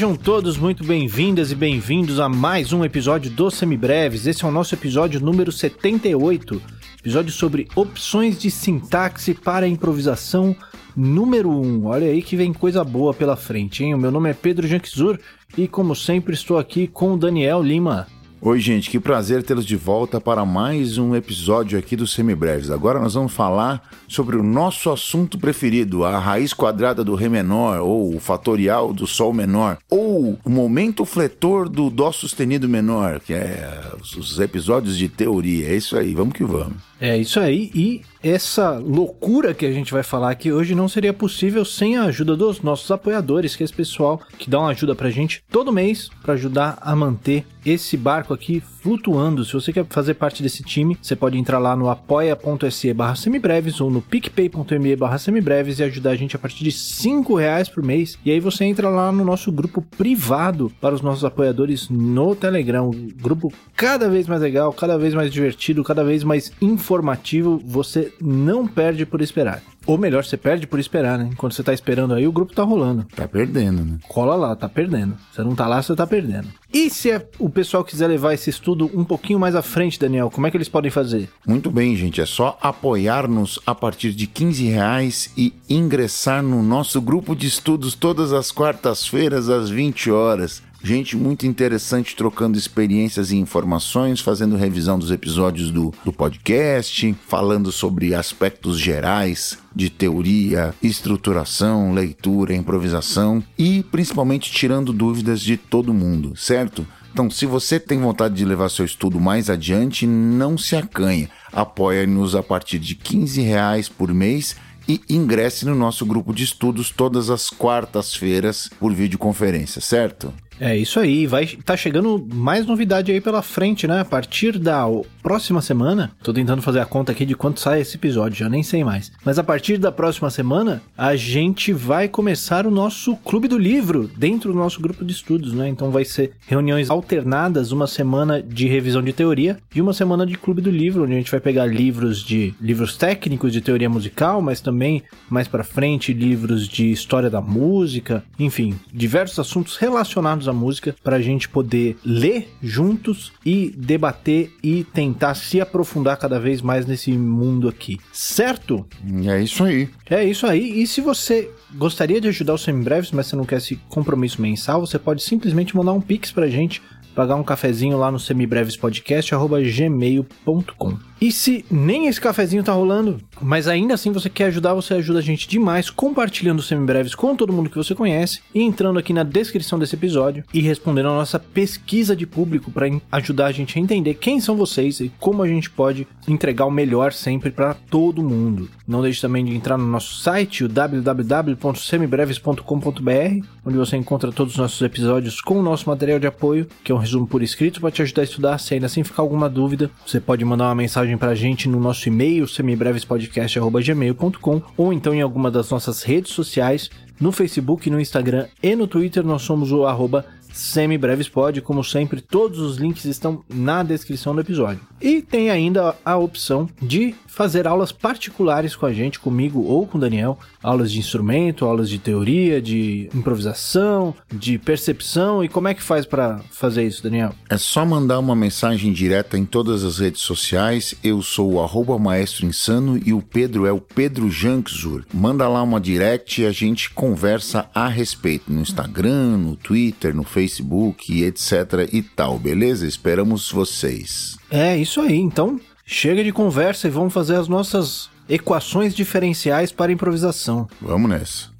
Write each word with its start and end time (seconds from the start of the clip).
Sejam 0.00 0.16
todos 0.16 0.56
muito 0.56 0.82
bem-vindas 0.82 1.52
e 1.52 1.54
bem-vindos 1.54 2.18
a 2.18 2.26
mais 2.26 2.72
um 2.72 2.82
episódio 2.82 3.30
do 3.30 3.50
Semibreves. 3.50 4.26
Esse 4.26 4.46
é 4.46 4.48
o 4.48 4.50
nosso 4.50 4.74
episódio 4.74 5.20
número 5.20 5.52
78, 5.52 6.62
episódio 7.00 7.30
sobre 7.30 7.68
opções 7.76 8.38
de 8.38 8.50
sintaxe 8.50 9.34
para 9.34 9.68
improvisação 9.68 10.56
número 10.96 11.50
1. 11.50 11.84
Olha 11.84 12.06
aí 12.06 12.22
que 12.22 12.34
vem 12.34 12.50
coisa 12.50 12.82
boa 12.82 13.12
pela 13.12 13.36
frente, 13.36 13.84
hein? 13.84 13.94
O 13.94 13.98
meu 13.98 14.10
nome 14.10 14.30
é 14.30 14.32
Pedro 14.32 14.66
Janquizur 14.66 15.18
e, 15.54 15.68
como 15.68 15.94
sempre, 15.94 16.32
estou 16.32 16.56
aqui 16.56 16.86
com 16.86 17.12
o 17.12 17.18
Daniel 17.18 17.62
Lima. 17.62 18.06
Oi, 18.42 18.58
gente, 18.58 18.88
que 18.88 18.98
prazer 18.98 19.42
tê-los 19.42 19.66
de 19.66 19.76
volta 19.76 20.18
para 20.18 20.46
mais 20.46 20.96
um 20.96 21.14
episódio 21.14 21.78
aqui 21.78 21.94
do 21.94 22.06
Semibreves. 22.06 22.70
Agora 22.70 22.98
nós 22.98 23.12
vamos 23.12 23.34
falar 23.34 23.86
sobre 24.08 24.34
o 24.34 24.42
nosso 24.42 24.90
assunto 24.90 25.38
preferido, 25.38 26.06
a 26.06 26.18
raiz 26.18 26.54
quadrada 26.54 27.04
do 27.04 27.14
Ré 27.14 27.28
menor, 27.28 27.80
ou 27.80 28.16
o 28.16 28.18
fatorial 28.18 28.94
do 28.94 29.06
Sol 29.06 29.34
menor, 29.34 29.76
ou 29.90 30.38
o 30.42 30.48
momento 30.48 31.04
fletor 31.04 31.68
do 31.68 31.90
Dó 31.90 32.10
sustenido 32.12 32.66
menor, 32.66 33.20
que 33.20 33.34
é 33.34 33.92
os 34.00 34.40
episódios 34.40 34.96
de 34.96 35.06
teoria. 35.06 35.68
É 35.68 35.76
isso 35.76 35.94
aí, 35.94 36.14
vamos 36.14 36.32
que 36.32 36.42
vamos. 36.42 36.89
É 37.00 37.16
isso 37.16 37.40
aí, 37.40 37.70
e 37.74 38.02
essa 38.22 38.72
loucura 38.72 39.54
que 39.54 39.64
a 39.64 39.72
gente 39.72 39.90
vai 39.90 40.02
falar 40.02 40.30
aqui 40.30 40.52
hoje 40.52 40.74
não 40.74 40.86
seria 40.86 41.14
possível 41.14 41.64
sem 41.64 41.96
a 41.96 42.04
ajuda 42.04 42.36
dos 42.36 42.60
nossos 42.60 42.90
apoiadores, 42.90 43.56
que 43.56 43.62
é 43.62 43.64
esse 43.64 43.72
pessoal 43.72 44.20
que 44.38 44.50
dá 44.50 44.60
uma 44.60 44.68
ajuda 44.68 44.94
pra 44.94 45.08
gente 45.08 45.42
todo 45.50 45.72
mês 45.72 46.10
para 46.20 46.34
ajudar 46.34 46.76
a 46.78 46.94
manter 46.94 47.46
esse 47.64 47.96
barco 47.96 48.34
aqui 48.34 48.62
flutuando. 48.82 49.44
Se 49.44 49.52
você 49.52 49.72
quer 49.72 49.86
fazer 49.88 50.14
parte 50.14 50.42
desse 50.42 50.62
time, 50.62 50.96
você 51.00 51.14
pode 51.14 51.38
entrar 51.38 51.58
lá 51.58 51.76
no 51.76 51.88
apoia.se 51.88 52.92
barra 52.94 53.14
semibreves 53.14 53.80
ou 53.80 53.90
no 53.90 54.00
picpay.me 54.00 54.96
barra 54.96 55.18
semibreves 55.18 55.78
e 55.78 55.84
ajudar 55.84 56.10
a 56.10 56.16
gente 56.16 56.36
a 56.36 56.38
partir 56.38 56.64
de 56.64 56.72
5 56.72 57.34
reais 57.34 57.68
por 57.68 57.82
mês. 57.82 58.18
E 58.24 58.30
aí 58.30 58.40
você 58.40 58.64
entra 58.64 58.88
lá 58.88 59.12
no 59.12 59.24
nosso 59.24 59.52
grupo 59.52 59.82
privado 59.82 60.72
para 60.80 60.94
os 60.94 61.02
nossos 61.02 61.24
apoiadores 61.24 61.88
no 61.88 62.34
Telegram. 62.34 62.90
Um 62.90 63.08
grupo 63.20 63.52
cada 63.76 64.08
vez 64.08 64.26
mais 64.26 64.40
legal, 64.40 64.72
cada 64.72 64.98
vez 64.98 65.14
mais 65.14 65.32
divertido, 65.32 65.84
cada 65.84 66.02
vez 66.02 66.24
mais 66.24 66.52
informativo. 66.60 67.60
Você 67.64 68.12
não 68.20 68.66
perde 68.66 69.04
por 69.04 69.20
esperar. 69.20 69.62
Ou 69.90 69.98
melhor, 69.98 70.24
você 70.24 70.36
perde 70.36 70.68
por 70.68 70.78
esperar, 70.78 71.18
né? 71.18 71.30
Enquanto 71.32 71.52
você 71.52 71.64
tá 71.64 71.74
esperando 71.74 72.14
aí, 72.14 72.24
o 72.24 72.30
grupo 72.30 72.54
tá 72.54 72.62
rolando. 72.62 73.04
Tá 73.16 73.26
perdendo, 73.26 73.84
né? 73.84 73.98
Cola 74.06 74.36
lá, 74.36 74.54
tá 74.54 74.68
perdendo. 74.68 75.16
Você 75.32 75.42
não 75.42 75.56
tá 75.56 75.66
lá, 75.66 75.82
você 75.82 75.96
tá 75.96 76.06
perdendo. 76.06 76.46
E 76.72 76.88
se 76.88 77.10
é 77.10 77.26
o 77.40 77.50
pessoal 77.50 77.82
quiser 77.82 78.06
levar 78.06 78.32
esse 78.32 78.48
estudo 78.48 78.88
um 78.94 79.02
pouquinho 79.02 79.40
mais 79.40 79.56
à 79.56 79.62
frente, 79.62 79.98
Daniel, 79.98 80.30
como 80.30 80.46
é 80.46 80.50
que 80.52 80.56
eles 80.56 80.68
podem 80.68 80.92
fazer? 80.92 81.28
Muito 81.44 81.72
bem, 81.72 81.96
gente. 81.96 82.20
É 82.20 82.26
só 82.26 82.56
apoiar-nos 82.62 83.58
a 83.66 83.74
partir 83.74 84.12
de 84.12 84.28
15 84.28 84.64
reais 84.66 85.32
e 85.36 85.52
ingressar 85.68 86.40
no 86.40 86.62
nosso 86.62 87.00
grupo 87.00 87.34
de 87.34 87.48
estudos 87.48 87.96
todas 87.96 88.32
as 88.32 88.52
quartas-feiras 88.52 89.48
às 89.48 89.70
20 89.70 90.08
horas. 90.12 90.62
Gente 90.82 91.14
muito 91.14 91.46
interessante 91.46 92.16
trocando 92.16 92.56
experiências 92.56 93.30
e 93.30 93.36
informações, 93.36 94.20
fazendo 94.20 94.56
revisão 94.56 94.98
dos 94.98 95.10
episódios 95.10 95.70
do, 95.70 95.92
do 96.02 96.10
podcast, 96.10 97.14
falando 97.28 97.70
sobre 97.70 98.14
aspectos 98.14 98.78
gerais 98.78 99.58
de 99.76 99.90
teoria, 99.90 100.74
estruturação, 100.82 101.92
leitura, 101.92 102.54
improvisação 102.54 103.44
e 103.58 103.82
principalmente 103.82 104.50
tirando 104.50 104.90
dúvidas 104.90 105.42
de 105.42 105.58
todo 105.58 105.92
mundo, 105.92 106.34
certo? 106.34 106.86
Então, 107.12 107.28
se 107.28 107.44
você 107.44 107.78
tem 107.78 107.98
vontade 107.98 108.34
de 108.36 108.44
levar 108.44 108.70
seu 108.70 108.84
estudo 108.84 109.20
mais 109.20 109.50
adiante, 109.50 110.06
não 110.06 110.56
se 110.56 110.76
acanhe. 110.76 111.28
Apoie-nos 111.52 112.34
a 112.34 112.42
partir 112.42 112.78
de 112.78 112.94
15 112.94 113.42
reais 113.42 113.88
por 113.88 114.14
mês 114.14 114.56
e 114.88 115.00
ingresse 115.10 115.66
no 115.66 115.74
nosso 115.74 116.06
grupo 116.06 116.32
de 116.32 116.44
estudos 116.44 116.90
todas 116.90 117.28
as 117.28 117.50
quartas-feiras 117.50 118.70
por 118.78 118.94
videoconferência, 118.94 119.80
certo? 119.80 120.32
É 120.60 120.76
isso 120.76 121.00
aí, 121.00 121.26
vai 121.26 121.46
tá 121.46 121.74
chegando 121.74 122.22
mais 122.34 122.66
novidade 122.66 123.10
aí 123.10 123.18
pela 123.18 123.40
frente, 123.40 123.86
né? 123.86 124.00
A 124.00 124.04
partir 124.04 124.58
da 124.58 124.86
próxima 125.22 125.62
semana, 125.62 126.12
tô 126.22 126.34
tentando 126.34 126.60
fazer 126.60 126.80
a 126.80 126.84
conta 126.84 127.12
aqui 127.12 127.24
de 127.24 127.34
quanto 127.34 127.60
sai 127.60 127.80
esse 127.80 127.96
episódio, 127.96 128.38
já 128.38 128.48
nem 128.48 128.62
sei 128.62 128.84
mais. 128.84 129.10
Mas 129.24 129.38
a 129.38 129.44
partir 129.44 129.78
da 129.78 129.90
próxima 129.90 130.28
semana, 130.28 130.82
a 130.98 131.16
gente 131.16 131.72
vai 131.72 132.08
começar 132.08 132.66
o 132.66 132.70
nosso 132.70 133.16
clube 133.16 133.48
do 133.48 133.56
livro 133.56 134.10
dentro 134.18 134.52
do 134.52 134.58
nosso 134.58 134.82
grupo 134.82 135.02
de 135.02 135.12
estudos, 135.12 135.54
né? 135.54 135.66
Então 135.66 135.90
vai 135.90 136.04
ser 136.04 136.32
reuniões 136.46 136.90
alternadas, 136.90 137.72
uma 137.72 137.86
semana 137.86 138.42
de 138.42 138.68
revisão 138.68 139.02
de 139.02 139.14
teoria 139.14 139.56
e 139.74 139.80
uma 139.80 139.94
semana 139.94 140.26
de 140.26 140.36
clube 140.36 140.60
do 140.60 140.70
livro, 140.70 141.04
onde 141.04 141.14
a 141.14 141.16
gente 141.16 141.30
vai 141.30 141.40
pegar 141.40 141.64
livros 141.64 142.22
de 142.22 142.52
livros 142.60 142.98
técnicos 142.98 143.50
de 143.50 143.62
teoria 143.62 143.88
musical, 143.88 144.42
mas 144.42 144.60
também 144.60 145.02
mais 145.30 145.48
para 145.48 145.64
frente 145.64 146.12
livros 146.12 146.68
de 146.68 146.92
história 146.92 147.30
da 147.30 147.40
música, 147.40 148.22
enfim, 148.38 148.78
diversos 148.92 149.38
assuntos 149.38 149.78
relacionados 149.78 150.49
à 150.50 150.54
música 150.54 150.94
para 151.02 151.16
a 151.16 151.20
gente 151.20 151.48
poder 151.48 151.96
ler 152.04 152.48
juntos 152.62 153.32
e 153.44 153.72
debater 153.76 154.52
e 154.62 154.84
tentar 154.84 155.34
se 155.34 155.60
aprofundar 155.60 156.16
cada 156.16 156.38
vez 156.38 156.60
mais 156.60 156.86
nesse 156.86 157.12
mundo 157.12 157.68
aqui. 157.68 157.98
Certo? 158.12 158.86
É 159.26 159.42
isso 159.42 159.64
aí. 159.64 159.88
É 160.08 160.24
isso 160.24 160.46
aí. 160.46 160.82
E 160.82 160.86
se 160.86 161.00
você 161.00 161.50
gostaria 161.74 162.20
de 162.20 162.28
ajudar 162.28 162.54
o 162.54 162.58
Semibreves, 162.58 163.10
mas 163.12 163.26
você 163.26 163.36
não 163.36 163.44
quer 163.44 163.58
esse 163.58 163.76
compromisso 163.88 164.42
mensal, 164.42 164.80
você 164.80 164.98
pode 164.98 165.22
simplesmente 165.22 165.76
mandar 165.76 165.92
um 165.92 166.00
pix 166.00 166.32
pra 166.32 166.48
gente 166.48 166.82
pagar 167.14 167.36
um 167.36 167.42
cafezinho 167.42 167.98
lá 167.98 168.10
no 168.10 168.18
semibrevespodcast@gmail.com. 168.18 171.10
E 171.20 171.30
se 171.30 171.66
nem 171.70 172.06
esse 172.06 172.18
cafezinho 172.18 172.64
tá 172.64 172.72
rolando, 172.72 173.20
mas 173.42 173.68
ainda 173.68 173.92
assim 173.92 174.10
você 174.10 174.30
quer 174.30 174.46
ajudar, 174.46 174.72
você 174.72 174.94
ajuda 174.94 175.18
a 175.18 175.22
gente 175.22 175.46
demais 175.46 175.90
compartilhando 175.90 176.60
os 176.60 176.66
semibreves 176.66 177.14
com 177.14 177.36
todo 177.36 177.52
mundo 177.52 177.68
que 177.68 177.76
você 177.76 177.94
conhece 177.94 178.40
e 178.54 178.62
entrando 178.62 178.98
aqui 178.98 179.12
na 179.12 179.22
descrição 179.22 179.78
desse 179.78 179.94
episódio 179.94 180.42
e 180.54 180.62
respondendo 180.62 181.10
a 181.10 181.16
nossa 181.16 181.38
pesquisa 181.38 182.16
de 182.16 182.26
público 182.26 182.70
para 182.70 182.86
ajudar 183.12 183.48
a 183.48 183.52
gente 183.52 183.78
a 183.78 183.82
entender 183.82 184.14
quem 184.14 184.40
são 184.40 184.56
vocês 184.56 185.00
e 185.00 185.12
como 185.20 185.42
a 185.42 185.48
gente 185.48 185.68
pode 185.68 186.08
entregar 186.26 186.64
o 186.64 186.70
melhor 186.70 187.12
sempre 187.12 187.50
para 187.50 187.74
todo 187.74 188.22
mundo. 188.22 188.70
Não 188.88 189.02
deixe 189.02 189.20
também 189.20 189.44
de 189.44 189.54
entrar 189.54 189.76
no 189.76 189.86
nosso 189.86 190.22
site, 190.22 190.64
o 190.64 190.68
www.semibreves.com.br, 190.68 193.46
onde 193.66 193.76
você 193.76 193.96
encontra 193.96 194.32
todos 194.32 194.54
os 194.54 194.58
nossos 194.58 194.80
episódios 194.80 195.42
com 195.42 195.60
o 195.60 195.62
nosso 195.62 195.86
material 195.88 196.18
de 196.18 196.26
apoio, 196.26 196.66
que 196.82 196.90
é 196.90 196.94
um 196.94 196.98
resumo 197.00 197.26
por 197.26 197.42
escrito 197.42 197.80
para 197.80 197.90
te 197.90 198.02
ajudar 198.02 198.22
a 198.22 198.24
estudar. 198.24 198.58
Se 198.58 198.74
ainda 198.74 198.86
assim 198.86 199.02
ficar 199.02 199.22
alguma 199.22 199.48
dúvida, 199.48 199.90
você 200.06 200.20
pode 200.20 200.44
mandar 200.44 200.66
uma 200.66 200.76
mensagem 200.76 201.18
pra 201.18 201.34
gente 201.34 201.68
no 201.68 201.80
nosso 201.80 202.08
e-mail, 202.08 202.46
semibrevespodcast.gmail.com 202.46 204.62
ou 204.76 204.92
então 204.92 205.12
em 205.12 205.22
alguma 205.22 205.50
das 205.50 205.70
nossas 205.70 206.02
redes 206.02 206.32
sociais, 206.32 206.88
no 207.20 207.32
Facebook, 207.32 207.90
no 207.90 208.00
Instagram 208.00 208.46
e 208.62 208.76
no 208.76 208.86
Twitter, 208.86 209.24
nós 209.24 209.42
somos 209.42 209.72
o 209.72 209.84
arroba 209.84 210.24
semibrevespod, 210.52 211.60
como 211.60 211.84
sempre, 211.84 212.20
todos 212.20 212.58
os 212.58 212.76
links 212.76 213.04
estão 213.04 213.44
na 213.48 213.82
descrição 213.82 214.34
do 214.34 214.40
episódio. 214.40 214.80
E 215.00 215.22
tem 215.22 215.50
ainda 215.50 215.94
a 216.04 216.16
opção 216.16 216.68
de 216.80 217.14
fazer 217.40 217.66
aulas 217.66 217.90
particulares 217.90 218.76
com 218.76 218.84
a 218.84 218.92
gente, 218.92 219.18
comigo 219.18 219.62
ou 219.62 219.86
com 219.86 219.96
o 219.96 220.00
Daniel, 220.00 220.38
aulas 220.62 220.92
de 220.92 220.98
instrumento, 220.98 221.64
aulas 221.64 221.88
de 221.88 221.98
teoria, 221.98 222.60
de 222.60 223.08
improvisação, 223.14 224.14
de 224.30 224.58
percepção. 224.58 225.42
E 225.42 225.48
como 225.48 225.66
é 225.66 225.72
que 225.72 225.82
faz 225.82 226.04
para 226.04 226.38
fazer 226.50 226.86
isso, 226.86 227.02
Daniel? 227.02 227.34
É 227.48 227.56
só 227.56 227.82
mandar 227.86 228.18
uma 228.18 228.36
mensagem 228.36 228.92
direta 228.92 229.38
em 229.38 229.46
todas 229.46 229.84
as 229.84 230.00
redes 230.00 230.20
sociais. 230.20 230.94
Eu 231.02 231.22
sou 231.22 231.54
o 231.54 231.62
arroba 231.62 231.98
maestro 231.98 232.44
insano 232.44 233.00
e 233.02 233.14
o 233.14 233.22
Pedro 233.22 233.64
é 233.64 233.72
o 233.72 233.80
Pedro 233.80 234.30
Janczur. 234.30 235.06
Manda 235.10 235.48
lá 235.48 235.62
uma 235.62 235.80
direct 235.80 236.42
e 236.42 236.44
a 236.44 236.52
gente 236.52 236.90
conversa 236.90 237.70
a 237.74 237.88
respeito 237.88 238.52
no 238.52 238.60
Instagram, 238.60 239.38
no 239.38 239.56
Twitter, 239.56 240.14
no 240.14 240.24
Facebook, 240.24 241.24
etc 241.24 241.88
e 241.90 242.02
tal, 242.02 242.38
beleza? 242.38 242.86
Esperamos 242.86 243.50
vocês. 243.50 244.36
É 244.50 244.76
isso 244.76 245.00
aí. 245.00 245.16
Então, 245.16 245.58
chega 245.90 246.22
de 246.22 246.32
conversa 246.32 246.86
e 246.86 246.90
vamos 246.90 247.12
fazer 247.12 247.34
as 247.34 247.48
nossas 247.48 248.08
equações 248.28 248.94
diferenciais 248.94 249.72
para 249.72 249.90
improvisação. 249.90 250.68
Vamos 250.80 251.10
nessa. 251.10 251.50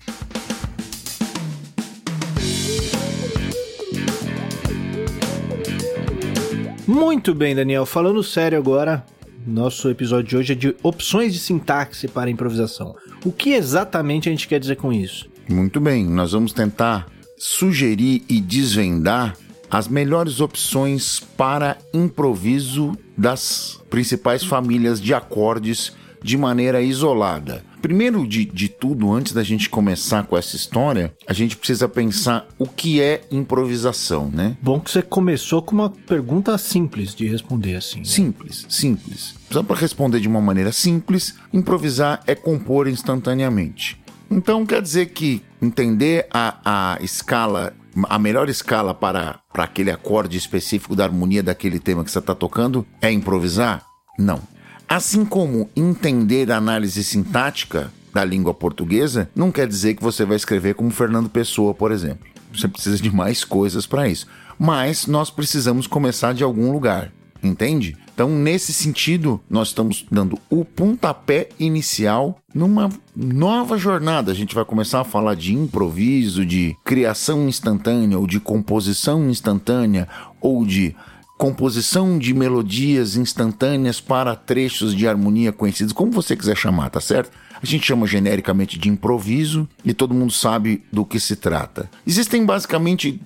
Muito 6.86 7.34
bem, 7.34 7.56
Daniel. 7.56 7.84
Falando 7.84 8.22
sério 8.22 8.56
agora, 8.56 9.04
nosso 9.44 9.90
episódio 9.90 10.28
de 10.28 10.36
hoje 10.36 10.52
é 10.52 10.56
de 10.56 10.76
opções 10.80 11.32
de 11.32 11.40
sintaxe 11.40 12.06
para 12.06 12.30
improvisação. 12.30 12.94
O 13.24 13.32
que 13.32 13.50
exatamente 13.50 14.28
a 14.28 14.32
gente 14.32 14.46
quer 14.46 14.60
dizer 14.60 14.76
com 14.76 14.92
isso? 14.92 15.28
Muito 15.48 15.80
bem, 15.80 16.04
nós 16.04 16.30
vamos 16.30 16.52
tentar 16.52 17.08
sugerir 17.36 18.22
e 18.28 18.40
desvendar 18.40 19.36
as 19.70 19.86
melhores 19.86 20.40
opções 20.40 21.20
para 21.36 21.78
improviso 21.94 22.96
das 23.16 23.80
principais 23.88 24.42
famílias 24.42 25.00
de 25.00 25.14
acordes 25.14 25.92
de 26.22 26.36
maneira 26.36 26.82
isolada. 26.82 27.64
Primeiro 27.80 28.26
de, 28.26 28.44
de 28.44 28.68
tudo, 28.68 29.10
antes 29.10 29.32
da 29.32 29.42
gente 29.42 29.70
começar 29.70 30.24
com 30.26 30.36
essa 30.36 30.54
história, 30.54 31.14
a 31.26 31.32
gente 31.32 31.56
precisa 31.56 31.88
pensar 31.88 32.46
o 32.58 32.66
que 32.66 33.00
é 33.00 33.22
improvisação, 33.30 34.30
né? 34.30 34.54
Bom 34.60 34.78
que 34.78 34.90
você 34.90 35.00
começou 35.00 35.62
com 35.62 35.74
uma 35.74 35.88
pergunta 35.88 36.58
simples 36.58 37.14
de 37.14 37.26
responder 37.26 37.76
assim. 37.76 38.00
Né? 38.00 38.04
Simples, 38.04 38.66
simples. 38.68 39.34
Só 39.50 39.62
para 39.62 39.76
responder 39.76 40.20
de 40.20 40.28
uma 40.28 40.42
maneira 40.42 40.72
simples, 40.72 41.36
improvisar 41.52 42.20
é 42.26 42.34
compor 42.34 42.86
instantaneamente. 42.86 43.98
Então 44.30 44.66
quer 44.66 44.82
dizer 44.82 45.06
que 45.06 45.42
entender 45.60 46.26
a, 46.30 46.58
a 46.64 47.02
escala 47.02 47.72
a 48.08 48.18
melhor 48.18 48.48
escala 48.48 48.94
para, 48.94 49.40
para 49.52 49.64
aquele 49.64 49.90
acorde 49.90 50.36
específico 50.36 50.94
da 50.94 51.04
harmonia 51.04 51.42
daquele 51.42 51.78
tema 51.78 52.04
que 52.04 52.10
você 52.10 52.18
está 52.18 52.34
tocando 52.34 52.86
é 53.00 53.10
improvisar? 53.10 53.84
Não. 54.18 54.40
Assim 54.88 55.24
como 55.24 55.70
entender 55.76 56.50
a 56.50 56.56
análise 56.56 57.02
sintática 57.04 57.92
da 58.12 58.24
língua 58.24 58.52
portuguesa 58.52 59.30
não 59.34 59.52
quer 59.52 59.66
dizer 59.66 59.94
que 59.94 60.02
você 60.02 60.24
vai 60.24 60.36
escrever 60.36 60.74
como 60.74 60.90
Fernando 60.90 61.28
Pessoa, 61.30 61.72
por 61.72 61.92
exemplo. 61.92 62.26
Você 62.52 62.66
precisa 62.66 62.96
de 62.96 63.14
mais 63.14 63.44
coisas 63.44 63.86
para 63.86 64.08
isso. 64.08 64.26
Mas 64.58 65.06
nós 65.06 65.30
precisamos 65.30 65.86
começar 65.86 66.34
de 66.34 66.42
algum 66.42 66.72
lugar, 66.72 67.12
entende? 67.42 67.96
Então, 68.14 68.28
nesse 68.28 68.72
sentido, 68.72 69.40
nós 69.48 69.68
estamos 69.68 70.04
dando 70.10 70.38
o 70.50 70.64
pontapé 70.64 71.48
inicial 71.58 72.38
numa 72.54 72.90
nova 73.16 73.78
jornada. 73.78 74.30
A 74.30 74.34
gente 74.34 74.54
vai 74.54 74.64
começar 74.64 75.00
a 75.00 75.04
falar 75.04 75.34
de 75.34 75.54
improviso, 75.54 76.44
de 76.44 76.76
criação 76.84 77.48
instantânea, 77.48 78.18
ou 78.18 78.26
de 78.26 78.38
composição 78.38 79.30
instantânea, 79.30 80.06
ou 80.40 80.66
de 80.66 80.94
composição 81.38 82.18
de 82.18 82.34
melodias 82.34 83.16
instantâneas 83.16 83.98
para 83.98 84.36
trechos 84.36 84.94
de 84.94 85.08
harmonia 85.08 85.50
conhecidos, 85.50 85.94
como 85.94 86.12
você 86.12 86.36
quiser 86.36 86.54
chamar, 86.54 86.90
tá 86.90 87.00
certo? 87.00 87.30
A 87.62 87.66
gente 87.66 87.86
chama 87.86 88.06
genericamente 88.06 88.78
de 88.78 88.88
improviso 88.88 89.68
e 89.84 89.92
todo 89.92 90.14
mundo 90.14 90.32
sabe 90.32 90.82
do 90.90 91.04
que 91.04 91.20
se 91.20 91.36
trata. 91.36 91.90
Existem 92.06 92.44
basicamente 92.44 93.20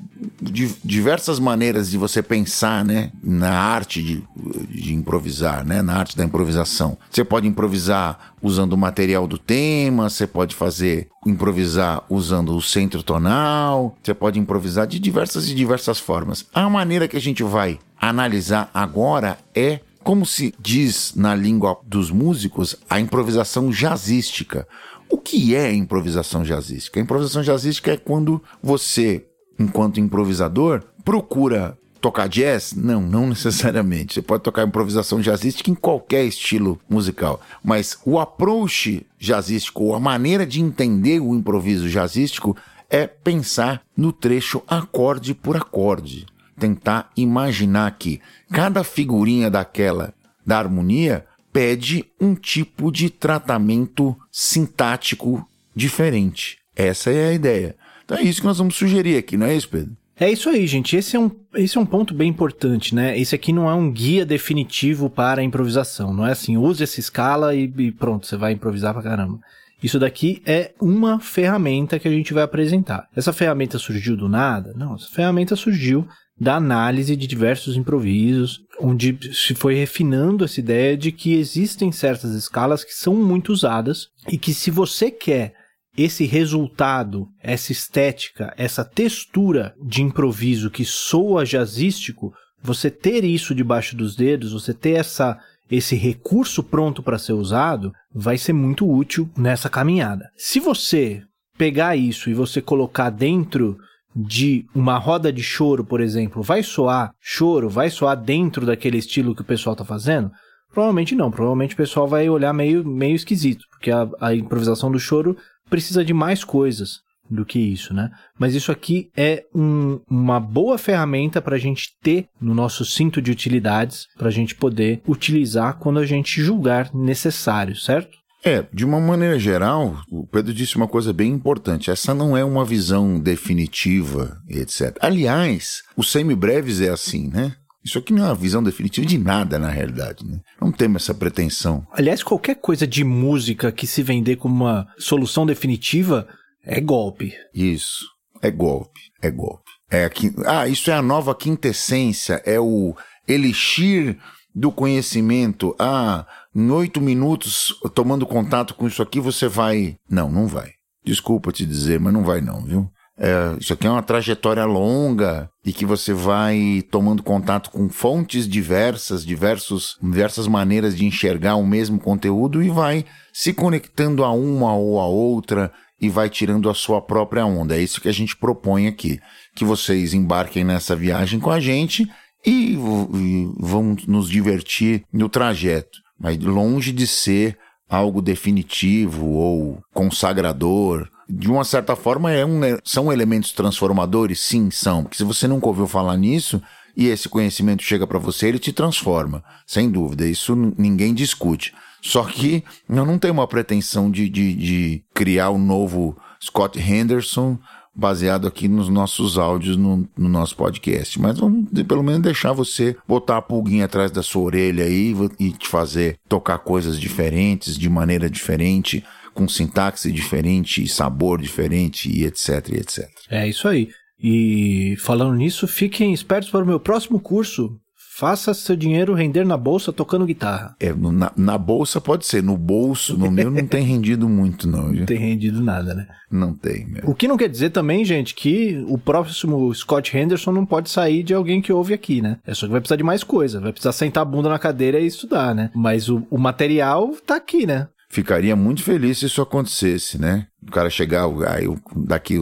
diversas 0.83 1.39
maneiras 1.39 1.91
de 1.91 1.99
você 1.99 2.23
pensar, 2.23 2.85
né, 2.85 3.11
na 3.23 3.51
arte 3.51 4.03
de, 4.03 4.25
de 4.71 4.95
improvisar, 4.95 5.65
né, 5.65 5.83
na 5.83 5.95
arte 5.97 6.17
da 6.17 6.25
improvisação. 6.25 6.97
Você 7.11 7.25
pode 7.25 7.47
improvisar 7.47 8.35
usando 8.43 8.73
o 8.73 8.79
material 8.79 9.27
do 9.27 9.39
tema, 9.39 10.09
você 10.09 10.27
pode 10.27 10.55
fazer 10.55 11.09
improvisar 11.27 12.03
usando 12.09 12.57
o 12.57 12.63
centro 12.63 13.03
tonal, 13.03 13.97
você 14.03 14.15
pode 14.15 14.39
improvisar 14.39 14.87
de 14.87 14.99
diversas 14.99 15.49
e 15.49 15.55
diversas 15.55 15.99
formas. 15.99 16.47
A 16.55 16.69
maneira 16.69 17.09
que 17.09 17.17
a 17.17 17.21
gente 17.21 17.43
vai 17.43 17.79
analisar 18.01 18.71
agora 18.73 19.39
é 19.55 19.81
como 20.05 20.27
se 20.27 20.55
diz 20.61 21.15
na 21.17 21.35
língua 21.35 21.81
dos 21.83 22.11
músicos, 22.11 22.77
a 22.89 23.01
improvisação 23.01 23.71
jazzística. 23.71 24.69
O 25.09 25.17
que 25.17 25.55
é 25.55 25.73
improvisação 25.73 26.45
jazzística? 26.45 27.01
A 27.01 27.03
improvisação 27.03 27.43
jazzística 27.43 27.91
é 27.91 27.97
quando 27.97 28.43
você, 28.63 29.25
enquanto 29.59 29.99
improvisador, 29.99 30.83
procura 31.03 31.77
tocar 32.03 32.29
jazz? 32.29 32.75
Não, 32.75 33.01
não 33.01 33.27
necessariamente. 33.31 34.15
Você 34.15 34.23
pode 34.23 34.43
tocar 34.43 34.67
improvisação 34.67 35.23
jazzística 35.23 35.71
em 35.71 35.75
qualquer 35.75 36.25
estilo 36.27 36.79
musical. 36.89 37.41
Mas 37.63 37.99
o 38.05 38.19
approach 38.19 39.07
jazzístico, 39.19 39.85
ou 39.85 39.95
a 39.95 40.01
maneira 40.01 40.45
de 40.45 40.61
entender 40.61 41.19
o 41.19 41.35
improviso 41.35 41.89
jazzístico, 41.89 42.55
é 42.91 43.07
pensar 43.07 43.83
no 43.97 44.13
trecho 44.13 44.63
acorde 44.69 45.35
por 45.35 45.57
acorde 45.57 46.27
tentar 46.59 47.11
imaginar 47.17 47.91
que 47.99 48.21
cada 48.51 48.85
figurinha 48.85 49.51
daquela 49.51 50.15
da 50.47 50.59
harmonia 50.59 51.25
pede 51.53 52.05
um 52.21 52.35
tipo 52.35 52.91
de 52.91 53.09
tratamento 53.09 54.17
sintático 54.31 55.47
diferente. 55.75 56.59
Essa 56.75 57.11
é 57.11 57.29
a 57.29 57.33
ideia. 57.33 57.77
Então 58.05 58.19
é 58.19 58.23
isso 58.23 58.41
que 58.41 58.47
nós 58.47 58.59
vamos 58.59 58.75
sugerir 58.75 59.17
aqui, 59.17 59.37
não 59.37 59.47
é 59.47 59.57
isso, 59.57 59.69
Pedro? 59.69 59.97
É 60.19 60.31
isso 60.31 60.49
aí, 60.49 60.67
gente. 60.67 60.97
Esse 60.97 61.17
é 61.17 61.21
um, 61.21 61.31
esse 61.55 61.77
é 61.77 61.81
um 61.81 61.87
ponto 61.87 62.15
bem 62.15 62.29
importante, 62.29 62.95
né? 62.95 63.19
Esse 63.19 63.35
aqui 63.35 63.53
não 63.53 63.69
é 63.69 63.75
um 63.75 63.91
guia 63.91 64.25
definitivo 64.25 65.11
para 65.11 65.41
a 65.41 65.45
improvisação. 65.45 66.15
Não 66.15 66.27
é 66.27 66.33
assim, 66.33 66.57
use 66.57 66.85
essa 66.85 67.01
escala 67.01 67.55
e, 67.55 67.73
e 67.79 67.91
pronto, 67.91 68.27
você 68.27 68.37
vai 68.37 68.53
improvisar 68.53 68.93
pra 68.93 69.03
caramba. 69.03 69.41
Isso 69.83 69.99
daqui 69.99 70.41
é 70.47 70.73
uma 70.81 71.19
ferramenta 71.19 71.99
que 71.99 72.07
a 72.07 72.11
gente 72.11 72.33
vai 72.33 72.45
apresentar. 72.45 73.09
Essa 73.15 73.33
ferramenta 73.33 73.79
surgiu 73.79 74.17
do 74.17 74.29
nada? 74.29 74.73
Não, 74.77 74.95
essa 74.95 75.09
ferramenta 75.09 75.57
surgiu 75.57 76.07
da 76.39 76.57
análise 76.57 77.15
de 77.17 77.27
diversos 77.27 77.77
improvisos, 77.77 78.61
onde 78.81 79.19
se 79.33 79.55
foi 79.55 79.75
refinando 79.75 80.45
essa 80.45 80.59
ideia 80.59 80.97
de 80.97 81.13
que 81.13 81.35
existem 81.35 81.93
certas 81.93 82.33
escalas 82.33 82.83
que 82.83 82.93
são 82.93 83.15
muito 83.15 83.53
usadas 83.53 84.09
e 84.29 84.37
que 84.37 84.53
se 84.53 84.71
você 84.71 85.11
quer 85.11 85.55
esse 85.97 86.25
resultado, 86.25 87.29
essa 87.41 87.71
estética, 87.71 88.53
essa 88.57 88.85
textura 88.85 89.75
de 89.81 90.03
improviso 90.03 90.71
que 90.71 90.85
soa 90.85 91.45
jazzístico, 91.45 92.33
você 92.61 92.91
ter 92.91 93.23
isso 93.23 93.55
debaixo 93.55 93.97
dos 93.97 94.17
dedos, 94.17 94.53
você 94.53 94.75
ter 94.75 94.93
essa 94.93 95.39
esse 95.71 95.97
recurso 95.97 96.63
pronto 96.63 97.03
para 97.03 97.19
ser 97.19 97.33
usado, 97.33 97.91
vai 98.13 98.37
ser 98.37 98.53
muito 98.53 98.87
útil 98.89 99.31
nessa 99.37 99.71
caminhada. 99.71 100.29
Se 100.37 100.61
você 100.61 101.23
pegar 101.57 101.97
isso 101.97 102.29
e 102.29 102.35
você 102.35 102.61
colocar 102.61 103.09
dentro 103.09 103.79
de 104.15 104.67
uma 104.75 104.99
roda 104.99 105.33
de 105.33 105.43
choro, 105.43 105.85
por 105.85 106.01
exemplo, 106.01 106.43
vai 106.43 106.63
soar 106.63 107.13
choro, 107.21 107.69
vai 107.69 107.91
soar 107.91 108.17
dentro 108.17 108.65
daquele 108.65 108.99
estilo 108.99 109.35
que 109.35 109.43
o 109.43 109.47
pessoal 109.47 109.75
está 109.75 109.85
fazendo? 109.85 110.31
Provavelmente 110.73 111.15
não, 111.15 111.31
provavelmente 111.31 111.75
o 111.75 111.77
pessoal 111.77 112.07
vai 112.07 112.29
olhar 112.29 112.53
meio, 112.53 112.85
meio 112.85 113.15
esquisito, 113.15 113.65
porque 113.71 113.91
a, 113.91 114.09
a 114.21 114.35
improvisação 114.35 114.91
do 114.91 114.99
choro 114.99 115.37
precisa 115.69 116.05
de 116.05 116.13
mais 116.13 116.45
coisas 116.45 117.01
do 117.31 117.45
que 117.45 117.59
isso, 117.59 117.95
né? 117.95 118.11
Mas 118.39 118.55
isso 118.55 118.71
aqui 118.71 119.09
é 119.17 119.45
um, 119.55 120.01
uma 120.09 120.39
boa 120.39 120.77
ferramenta 120.77 121.41
para 121.41 121.57
a 121.57 121.59
gente 121.59 121.91
ter 122.03 122.27
no 122.41 122.55
nosso 122.55 122.85
cinto 122.85 123.23
de 123.23 123.31
utilidades, 123.31 124.07
para 124.17 124.29
a 124.29 124.31
gente 124.31 124.55
poder 124.55 125.01
utilizar 125.07 125.79
quando 125.79 125.99
a 125.99 126.07
gente 126.07 126.43
julgar 126.43 126.95
necessário, 126.95 127.75
certo? 127.77 128.19
É, 128.45 128.67
de 128.73 128.85
uma 128.85 129.01
maneira 129.01 129.39
geral, 129.39 130.03
o 130.11 130.27
Pedro 130.27 130.53
disse 130.53 130.77
uma 130.77 130.87
coisa 130.87 131.15
bem 131.15 131.33
importante. 131.33 131.91
Essa 131.91 132.13
não 132.13 132.37
é 132.37 132.45
uma 132.45 132.65
visão 132.65 133.19
definitiva, 133.19 134.39
etc. 134.49 134.97
Aliás, 135.01 135.83
o 135.97 136.05
semibreves 136.05 136.81
é 136.83 136.91
assim, 136.91 137.29
né? 137.29 137.57
Isso 137.83 137.99
aqui 137.99 138.13
não 138.13 138.25
é 138.25 138.29
uma 138.29 138.35
visão 138.35 138.63
definitiva 138.63 139.07
de 139.07 139.19
nada, 139.19 139.59
na 139.59 139.69
realidade, 139.69 140.27
né? 140.27 140.41
Não 140.61 140.71
temos 140.71 141.03
essa 141.03 141.15
pretensão. 141.15 141.87
Aliás, 141.93 142.23
qualquer 142.23 142.57
coisa 142.57 142.87
de 142.87 143.03
música 143.03 143.73
que 143.73 143.87
se 143.87 144.03
vender 144.03 144.37
como 144.37 144.65
uma 144.65 144.87
solução 144.99 145.47
definitiva 145.47 146.27
é 146.63 146.81
golpe. 146.81 147.35
Isso, 147.55 148.07
é 148.43 148.51
golpe, 148.51 149.01
é 149.23 149.31
golpe. 149.31 149.71
É 149.91 150.05
aqui, 150.05 150.35
ah, 150.47 150.67
isso 150.67 150.91
é 150.91 150.95
a 150.95 151.03
nova 151.03 151.35
quintessência, 151.35 152.43
é 152.45 152.59
o 152.59 152.95
elixir 153.29 154.19
do 154.55 154.73
conhecimento. 154.73 155.75
Ah, 155.79 156.27
em 156.55 156.71
oito 156.71 157.01
minutos, 157.01 157.75
tomando 157.95 158.27
contato 158.27 158.75
com 158.75 158.87
isso 158.87 159.03
aqui, 159.03 159.21
você 159.21 159.49
vai. 159.49 159.97
Não, 160.09 160.31
não 160.31 160.47
vai. 160.47 160.71
Desculpa 161.05 161.53
te 161.53 161.67
dizer, 161.67 161.99
mas 161.99 162.13
não 162.13 162.23
vai, 162.23 162.41
não, 162.41 162.65
viu? 162.65 162.89
É, 163.17 163.57
isso 163.61 163.73
aqui 163.73 163.87
é 163.87 163.91
uma 163.91 164.03
trajetória 164.03 164.65
longa 164.65 165.49
e 165.65 165.73
que 165.73 165.87
você 165.87 166.13
vai 166.13 166.83
tomando 166.91 167.23
contato 167.23 167.71
com 167.71 167.89
fontes 167.89 168.49
diversas, 168.49 169.25
diversos, 169.25 169.97
diversas 170.03 170.49
maneiras 170.49 170.97
de 170.97 171.05
enxergar 171.05 171.55
o 171.55 171.67
mesmo 171.67 172.01
conteúdo 172.01 172.61
e 172.61 172.69
vai 172.69 173.05
se 173.33 173.53
conectando 173.53 174.25
a 174.25 174.33
uma 174.33 174.75
ou 174.75 174.99
a 174.99 175.07
outra 175.07 175.73
e 176.01 176.09
vai 176.09 176.29
tirando 176.29 176.69
a 176.69 176.75
sua 176.75 177.01
própria 177.01 177.47
onda. 177.47 177.77
É 177.77 177.83
isso 177.83 178.01
que 178.01 178.09
a 178.09 178.13
gente 178.13 178.37
propõe 178.37 178.89
aqui. 178.89 179.21
Que 179.55 179.65
vocês 179.65 180.13
embarquem 180.13 180.65
nessa 180.65 180.97
viagem 180.97 181.39
com 181.39 181.51
a 181.51 181.61
gente 181.61 182.11
e, 182.45 182.75
e 182.75 183.49
vão 183.59 183.97
nos 184.09 184.29
divertir 184.29 185.05
no 185.13 185.29
trajeto 185.29 186.04
mas 186.19 186.39
longe 186.39 186.93
de 186.93 187.07
ser 187.07 187.59
algo 187.89 188.23
definitivo 188.23 189.27
ou 189.27 189.83
consagrador. 189.93 191.09
De 191.29 191.49
uma 191.49 191.65
certa 191.65 191.97
forma, 191.97 192.31
é 192.31 192.45
um, 192.45 192.61
são 192.85 193.13
elementos 193.13 193.53
transformadores? 193.53 194.41
Sim, 194.41 194.71
são. 194.71 195.03
Porque 195.03 195.17
se 195.17 195.25
você 195.25 195.49
nunca 195.49 195.67
ouviu 195.67 195.87
falar 195.87 196.17
nisso 196.17 196.63
e 196.97 197.09
esse 197.09 197.29
conhecimento 197.29 197.83
chega 197.83 198.07
para 198.07 198.19
você, 198.19 198.49
ele 198.49 198.59
te 198.59 198.73
transforma. 198.73 199.43
Sem 199.67 199.91
dúvida, 199.91 200.27
isso 200.27 200.55
ninguém 200.77 201.15
discute. 201.15 201.75
Só 202.03 202.25
que 202.25 202.63
eu 202.89 203.07
não 203.07 203.19
tenho 203.19 203.33
uma 203.33 203.49
pretensão 203.49 204.11
de, 204.11 204.29
de, 204.29 204.55
de 204.55 205.05
criar 205.15 205.51
um 205.51 205.59
novo 205.59 206.17
Scott 206.39 206.79
Henderson 206.79 207.59
baseado 207.95 208.47
aqui 208.47 208.67
nos 208.69 208.89
nossos 208.89 209.39
áudios 209.39 209.77
no, 209.77 210.09
no, 210.17 210.29
nosso 210.29 210.57
podcast. 210.57 211.21
Mas 211.21 211.39
vamos 211.39 211.69
pelo 211.87 212.03
menos 212.03 212.23
deixar 212.23 212.53
você 212.53 212.97
botar 213.07 213.37
a 213.39 213.43
pulguinha 213.43 213.85
atrás 213.85 214.11
da 214.11 214.23
sua 214.23 214.43
orelha 214.43 214.85
aí 214.85 215.15
e 215.39 215.53
te 215.53 215.69
fazer 215.69 216.19
tocar 216.29 216.59
coisas 216.59 216.99
diferentes, 216.99 217.79
de 217.79 217.89
maneira 217.89 218.29
diferente, 218.29 219.05
com 219.33 219.49
sintaxe 219.49 220.11
diferente, 220.11 220.87
sabor 220.89 221.41
diferente 221.41 222.11
e 222.11 222.25
etc, 222.25 222.69
e 222.71 222.77
etc. 222.77 223.09
É 223.31 223.49
isso 223.49 223.69
aí. 223.69 223.89
E 224.19 224.97
falando 225.01 225.35
nisso, 225.35 225.67
fiquem 225.67 226.13
espertos 226.13 226.51
para 226.51 226.65
o 226.65 226.67
meu 226.67 226.81
próximo 226.81 227.21
curso, 227.21 227.79
Faça 228.17 228.55
seu 228.55 228.77
dinheiro 228.77 229.13
render 229.13 229.45
na 229.45 229.57
bolsa 229.57 229.93
tocando 229.93 230.25
guitarra. 230.25 230.77
É, 230.79 230.95
na, 230.95 231.33
na 231.37 231.59
bolsa 231.59 232.01
pode 232.01 232.25
ser, 232.25 232.45
no 232.45 232.57
bolso, 232.57 233.19
no 233.19 233.29
meu 233.29 233.51
não 233.51 233.67
tem 233.67 233.83
rendido 233.83 234.29
muito, 234.29 234.69
não. 234.69 234.93
Não 234.93 235.05
tem 235.05 235.19
rendido 235.19 235.61
nada, 235.61 235.95
né? 235.95 236.07
Não 236.31 236.55
tem, 236.55 236.87
meu. 236.87 237.03
O 237.11 237.15
que 237.15 237.27
não 237.27 237.37
quer 237.37 237.49
dizer 237.49 237.71
também, 237.71 238.05
gente, 238.05 238.33
que 238.33 238.85
o 238.87 238.97
próximo 238.97 239.75
Scott 239.75 240.17
Henderson 240.17 240.53
não 240.53 240.65
pode 240.65 240.91
sair 240.91 241.25
de 241.25 241.35
alguém 241.35 241.61
que 241.61 241.73
ouve 241.73 241.93
aqui, 241.93 242.23
né? 242.23 242.39
É 242.47 242.55
só 242.55 242.67
que 242.67 242.73
vai 242.73 242.81
precisar 242.81 242.97
de 242.97 243.03
mais 243.03 243.25
coisa, 243.25 243.61
vai 243.61 243.73
precisar 243.73 243.91
sentar 243.91 244.23
a 244.23 244.27
bunda 244.27 244.49
na 244.49 244.61
cadeira 244.61 245.01
e 245.01 245.07
estudar, 245.07 245.53
né? 245.53 245.73
Mas 245.75 246.09
o, 246.09 246.25
o 246.31 246.39
material 246.39 247.17
tá 247.27 247.35
aqui, 247.35 247.67
né? 247.67 247.89
Ficaria 248.09 248.55
muito 248.55 248.85
feliz 248.85 249.19
se 249.19 249.27
isso 249.27 249.43
acontecesse, 249.43 250.21
né? 250.21 250.47
O 250.63 250.71
cara 250.71 250.89
chegar, 250.89 251.27
aí 251.49 251.67
daqui 252.07 252.41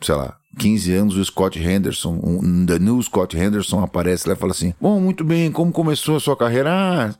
sei 0.00 0.14
lá, 0.14 0.39
15 0.58 0.92
anos, 0.92 1.16
o 1.16 1.24
Scott 1.24 1.58
Henderson, 1.58 2.20
um, 2.22 2.66
The 2.66 2.78
New 2.78 3.02
Scott 3.02 3.36
Henderson 3.36 3.82
aparece 3.82 4.28
lá 4.28 4.34
e 4.34 4.38
fala 4.38 4.52
assim: 4.52 4.74
Bom, 4.80 5.00
muito 5.00 5.24
bem, 5.24 5.50
como 5.52 5.72
começou 5.72 6.16
a 6.16 6.20
sua 6.20 6.36
carreira? 6.36 6.70
Ah, 6.72 7.14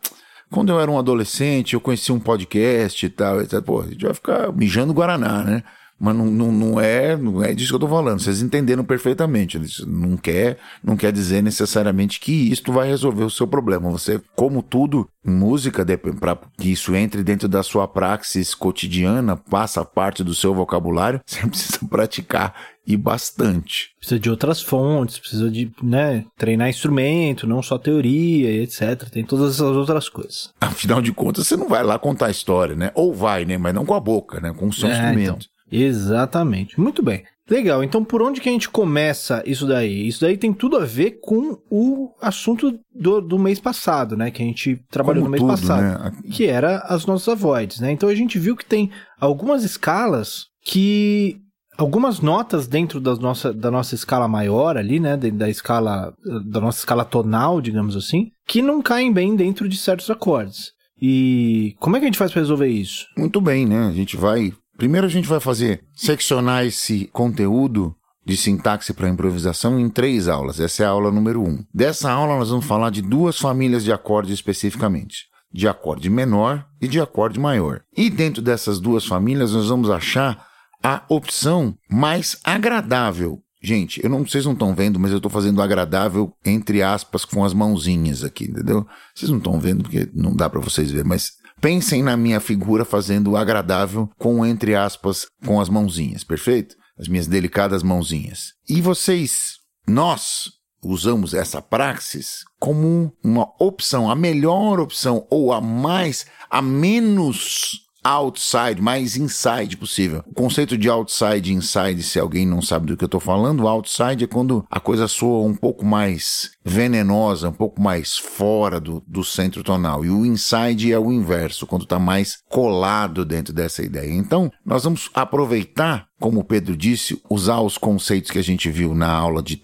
quando 0.50 0.72
eu 0.72 0.80
era 0.80 0.90
um 0.90 0.98
adolescente, 0.98 1.74
eu 1.74 1.80
conheci 1.80 2.10
um 2.10 2.18
podcast 2.18 3.06
e 3.06 3.08
tal, 3.08 3.40
etc. 3.40 3.62
Pô, 3.62 3.82
a 3.82 3.86
gente 3.86 4.04
vai 4.04 4.14
ficar 4.14 4.52
mijando 4.52 4.92
Guaraná, 4.92 5.44
né? 5.44 5.62
Mas 6.00 6.16
não, 6.16 6.24
não, 6.24 6.50
não, 6.50 6.80
é, 6.80 7.14
não 7.14 7.44
é 7.44 7.52
disso 7.52 7.68
que 7.68 7.74
eu 7.74 7.80
tô 7.80 7.86
falando. 7.86 8.20
Vocês 8.20 8.40
entenderam 8.40 8.82
perfeitamente. 8.82 9.60
Não 9.86 10.16
quer, 10.16 10.56
não 10.82 10.96
quer 10.96 11.12
dizer 11.12 11.42
necessariamente 11.42 12.18
que 12.18 12.50
isto 12.50 12.72
vai 12.72 12.88
resolver 12.88 13.22
o 13.22 13.28
seu 13.28 13.46
problema. 13.46 13.90
Você, 13.90 14.18
como 14.34 14.62
tudo, 14.62 15.06
música, 15.22 15.84
para 16.18 16.38
que 16.56 16.72
isso 16.72 16.96
entre 16.96 17.22
dentro 17.22 17.46
da 17.46 17.62
sua 17.62 17.86
praxis 17.86 18.54
cotidiana, 18.54 19.36
passa 19.36 19.84
parte 19.84 20.24
do 20.24 20.34
seu 20.34 20.54
vocabulário, 20.54 21.20
você 21.26 21.46
precisa 21.46 21.80
praticar 21.86 22.54
e 22.86 22.96
bastante. 22.96 23.90
Precisa 23.98 24.18
de 24.18 24.30
outras 24.30 24.62
fontes, 24.62 25.18
precisa 25.18 25.50
de 25.50 25.70
né, 25.82 26.24
treinar 26.36 26.68
instrumento, 26.68 27.46
não 27.46 27.62
só 27.62 27.78
teoria, 27.78 28.62
etc. 28.62 29.08
Tem 29.10 29.24
todas 29.24 29.54
essas 29.54 29.76
outras 29.76 30.08
coisas. 30.08 30.50
Afinal 30.60 31.00
de 31.00 31.12
contas, 31.12 31.46
você 31.46 31.56
não 31.56 31.68
vai 31.68 31.84
lá 31.84 31.98
contar 31.98 32.26
a 32.26 32.30
história, 32.30 32.74
né? 32.74 32.90
Ou 32.94 33.14
vai, 33.14 33.44
né? 33.44 33.56
Mas 33.58 33.74
não 33.74 33.86
com 33.86 33.94
a 33.94 34.00
boca, 34.00 34.40
né? 34.40 34.52
Com 34.52 34.68
o 34.68 34.72
seu 34.72 34.88
é, 34.88 34.92
instrumento. 34.92 35.48
Então. 35.68 35.80
Exatamente. 35.80 36.80
Muito 36.80 37.02
bem. 37.02 37.22
Legal. 37.48 37.82
Então, 37.82 38.04
por 38.04 38.22
onde 38.22 38.40
que 38.40 38.48
a 38.48 38.52
gente 38.52 38.68
começa 38.68 39.42
isso 39.44 39.66
daí? 39.66 40.06
Isso 40.06 40.20
daí 40.20 40.36
tem 40.36 40.52
tudo 40.52 40.76
a 40.76 40.84
ver 40.84 41.18
com 41.20 41.58
o 41.68 42.14
assunto 42.22 42.78
do, 42.94 43.20
do 43.20 43.38
mês 43.40 43.58
passado, 43.58 44.16
né? 44.16 44.30
Que 44.30 44.40
a 44.40 44.46
gente 44.46 44.80
trabalhou 44.88 45.24
Como 45.24 45.36
no 45.36 45.44
mês 45.46 45.58
tudo, 45.58 45.68
passado. 45.68 46.04
Né? 46.04 46.12
Que 46.30 46.46
era 46.46 46.78
as 46.78 47.06
nossas 47.06 47.28
avoids, 47.28 47.80
né? 47.80 47.90
Então 47.90 48.08
a 48.08 48.14
gente 48.14 48.38
viu 48.38 48.56
que 48.56 48.64
tem 48.64 48.92
algumas 49.20 49.64
escalas 49.64 50.46
que 50.62 51.40
algumas 51.82 52.20
notas 52.20 52.66
dentro 52.66 53.00
das 53.00 53.18
nossa, 53.18 53.52
da 53.52 53.70
nossa 53.70 53.94
escala 53.94 54.28
maior 54.28 54.76
ali, 54.76 55.00
né, 55.00 55.16
da 55.16 55.48
escala 55.48 56.14
da 56.46 56.60
nossa 56.60 56.78
escala 56.78 57.04
tonal, 57.04 57.60
digamos 57.60 57.96
assim, 57.96 58.30
que 58.46 58.62
não 58.62 58.82
caem 58.82 59.12
bem 59.12 59.34
dentro 59.34 59.68
de 59.68 59.76
certos 59.76 60.10
acordes. 60.10 60.72
E 61.00 61.74
como 61.80 61.96
é 61.96 61.98
que 61.98 62.04
a 62.04 62.08
gente 62.08 62.18
faz 62.18 62.30
para 62.30 62.42
resolver 62.42 62.68
isso? 62.68 63.06
Muito 63.16 63.40
bem, 63.40 63.64
né? 63.64 63.88
A 63.88 63.92
gente 63.92 64.16
vai 64.16 64.52
Primeiro 64.80 65.06
a 65.06 65.10
gente 65.10 65.28
vai 65.28 65.40
fazer 65.40 65.84
seccionar 65.94 66.64
esse 66.64 67.04
conteúdo 67.12 67.94
de 68.24 68.34
sintaxe 68.34 68.94
para 68.94 69.10
improvisação 69.10 69.78
em 69.78 69.90
três 69.90 70.26
aulas. 70.26 70.58
Essa 70.58 70.84
é 70.84 70.86
a 70.86 70.88
aula 70.88 71.12
número 71.12 71.42
um. 71.42 71.62
Dessa 71.74 72.10
aula 72.10 72.38
nós 72.38 72.48
vamos 72.48 72.64
falar 72.64 72.88
de 72.88 73.02
duas 73.02 73.38
famílias 73.38 73.84
de 73.84 73.92
acordes 73.92 74.32
especificamente. 74.32 75.26
De 75.52 75.68
acorde 75.68 76.08
menor 76.08 76.64
e 76.80 76.88
de 76.88 76.98
acorde 76.98 77.38
maior. 77.38 77.82
E 77.94 78.08
dentro 78.08 78.40
dessas 78.40 78.80
duas 78.80 79.04
famílias 79.04 79.52
nós 79.52 79.68
vamos 79.68 79.90
achar 79.90 80.46
a 80.82 81.02
opção 81.08 81.76
mais 81.88 82.36
agradável. 82.44 83.42
Gente, 83.62 84.02
eu 84.02 84.08
não, 84.08 84.26
vocês 84.26 84.46
não 84.46 84.54
estão 84.54 84.74
vendo, 84.74 84.98
mas 84.98 85.10
eu 85.10 85.18
estou 85.18 85.30
fazendo 85.30 85.60
agradável 85.60 86.32
entre 86.44 86.82
aspas 86.82 87.26
com 87.26 87.44
as 87.44 87.52
mãozinhas 87.52 88.24
aqui, 88.24 88.44
entendeu? 88.44 88.86
Vocês 89.14 89.30
não 89.30 89.38
estão 89.38 89.60
vendo 89.60 89.82
porque 89.82 90.08
não 90.14 90.34
dá 90.34 90.48
para 90.48 90.60
vocês 90.60 90.90
ver, 90.90 91.04
mas 91.04 91.32
Pensem 91.60 92.02
na 92.02 92.16
minha 92.16 92.40
figura 92.40 92.86
fazendo 92.86 93.36
agradável 93.36 94.08
com, 94.18 94.46
entre 94.46 94.74
aspas, 94.74 95.26
com 95.44 95.60
as 95.60 95.68
mãozinhas, 95.68 96.24
perfeito? 96.24 96.74
As 96.98 97.06
minhas 97.06 97.26
delicadas 97.26 97.82
mãozinhas. 97.82 98.54
E 98.66 98.80
vocês, 98.80 99.56
nós, 99.86 100.52
usamos 100.82 101.34
essa 101.34 101.60
praxis 101.60 102.44
como 102.58 103.12
uma 103.22 103.46
opção, 103.62 104.10
a 104.10 104.16
melhor 104.16 104.80
opção 104.80 105.26
ou 105.28 105.52
a 105.52 105.60
mais, 105.60 106.24
a 106.48 106.62
menos 106.62 107.80
outside, 108.02 108.80
mais 108.80 109.16
inside 109.16 109.76
possível. 109.76 110.22
O 110.26 110.34
conceito 110.34 110.76
de 110.76 110.88
outside 110.88 111.50
e 111.50 111.54
inside, 111.54 112.02
se 112.02 112.18
alguém 112.18 112.46
não 112.46 112.62
sabe 112.62 112.86
do 112.86 112.96
que 112.96 113.04
eu 113.04 113.06
estou 113.06 113.20
falando, 113.20 113.68
outside 113.68 114.24
é 114.24 114.26
quando 114.26 114.64
a 114.70 114.80
coisa 114.80 115.06
soa 115.06 115.46
um 115.46 115.54
pouco 115.54 115.84
mais 115.84 116.50
venenosa, 116.64 117.48
um 117.48 117.52
pouco 117.52 117.80
mais 117.80 118.16
fora 118.16 118.80
do, 118.80 119.02
do 119.06 119.24
centro 119.24 119.62
tonal. 119.62 120.04
E 120.04 120.10
o 120.10 120.24
inside 120.24 120.92
é 120.92 120.98
o 120.98 121.12
inverso, 121.12 121.66
quando 121.66 121.82
está 121.82 121.98
mais 121.98 122.38
colado 122.48 123.24
dentro 123.24 123.52
dessa 123.52 123.82
ideia. 123.82 124.12
Então, 124.12 124.50
nós 124.64 124.84
vamos 124.84 125.10
aproveitar, 125.14 126.06
como 126.18 126.40
o 126.40 126.44
Pedro 126.44 126.76
disse, 126.76 127.20
usar 127.28 127.60
os 127.60 127.76
conceitos 127.76 128.30
que 128.30 128.38
a 128.38 128.44
gente 128.44 128.70
viu 128.70 128.94
na 128.94 129.10
aula, 129.10 129.42
de 129.42 129.60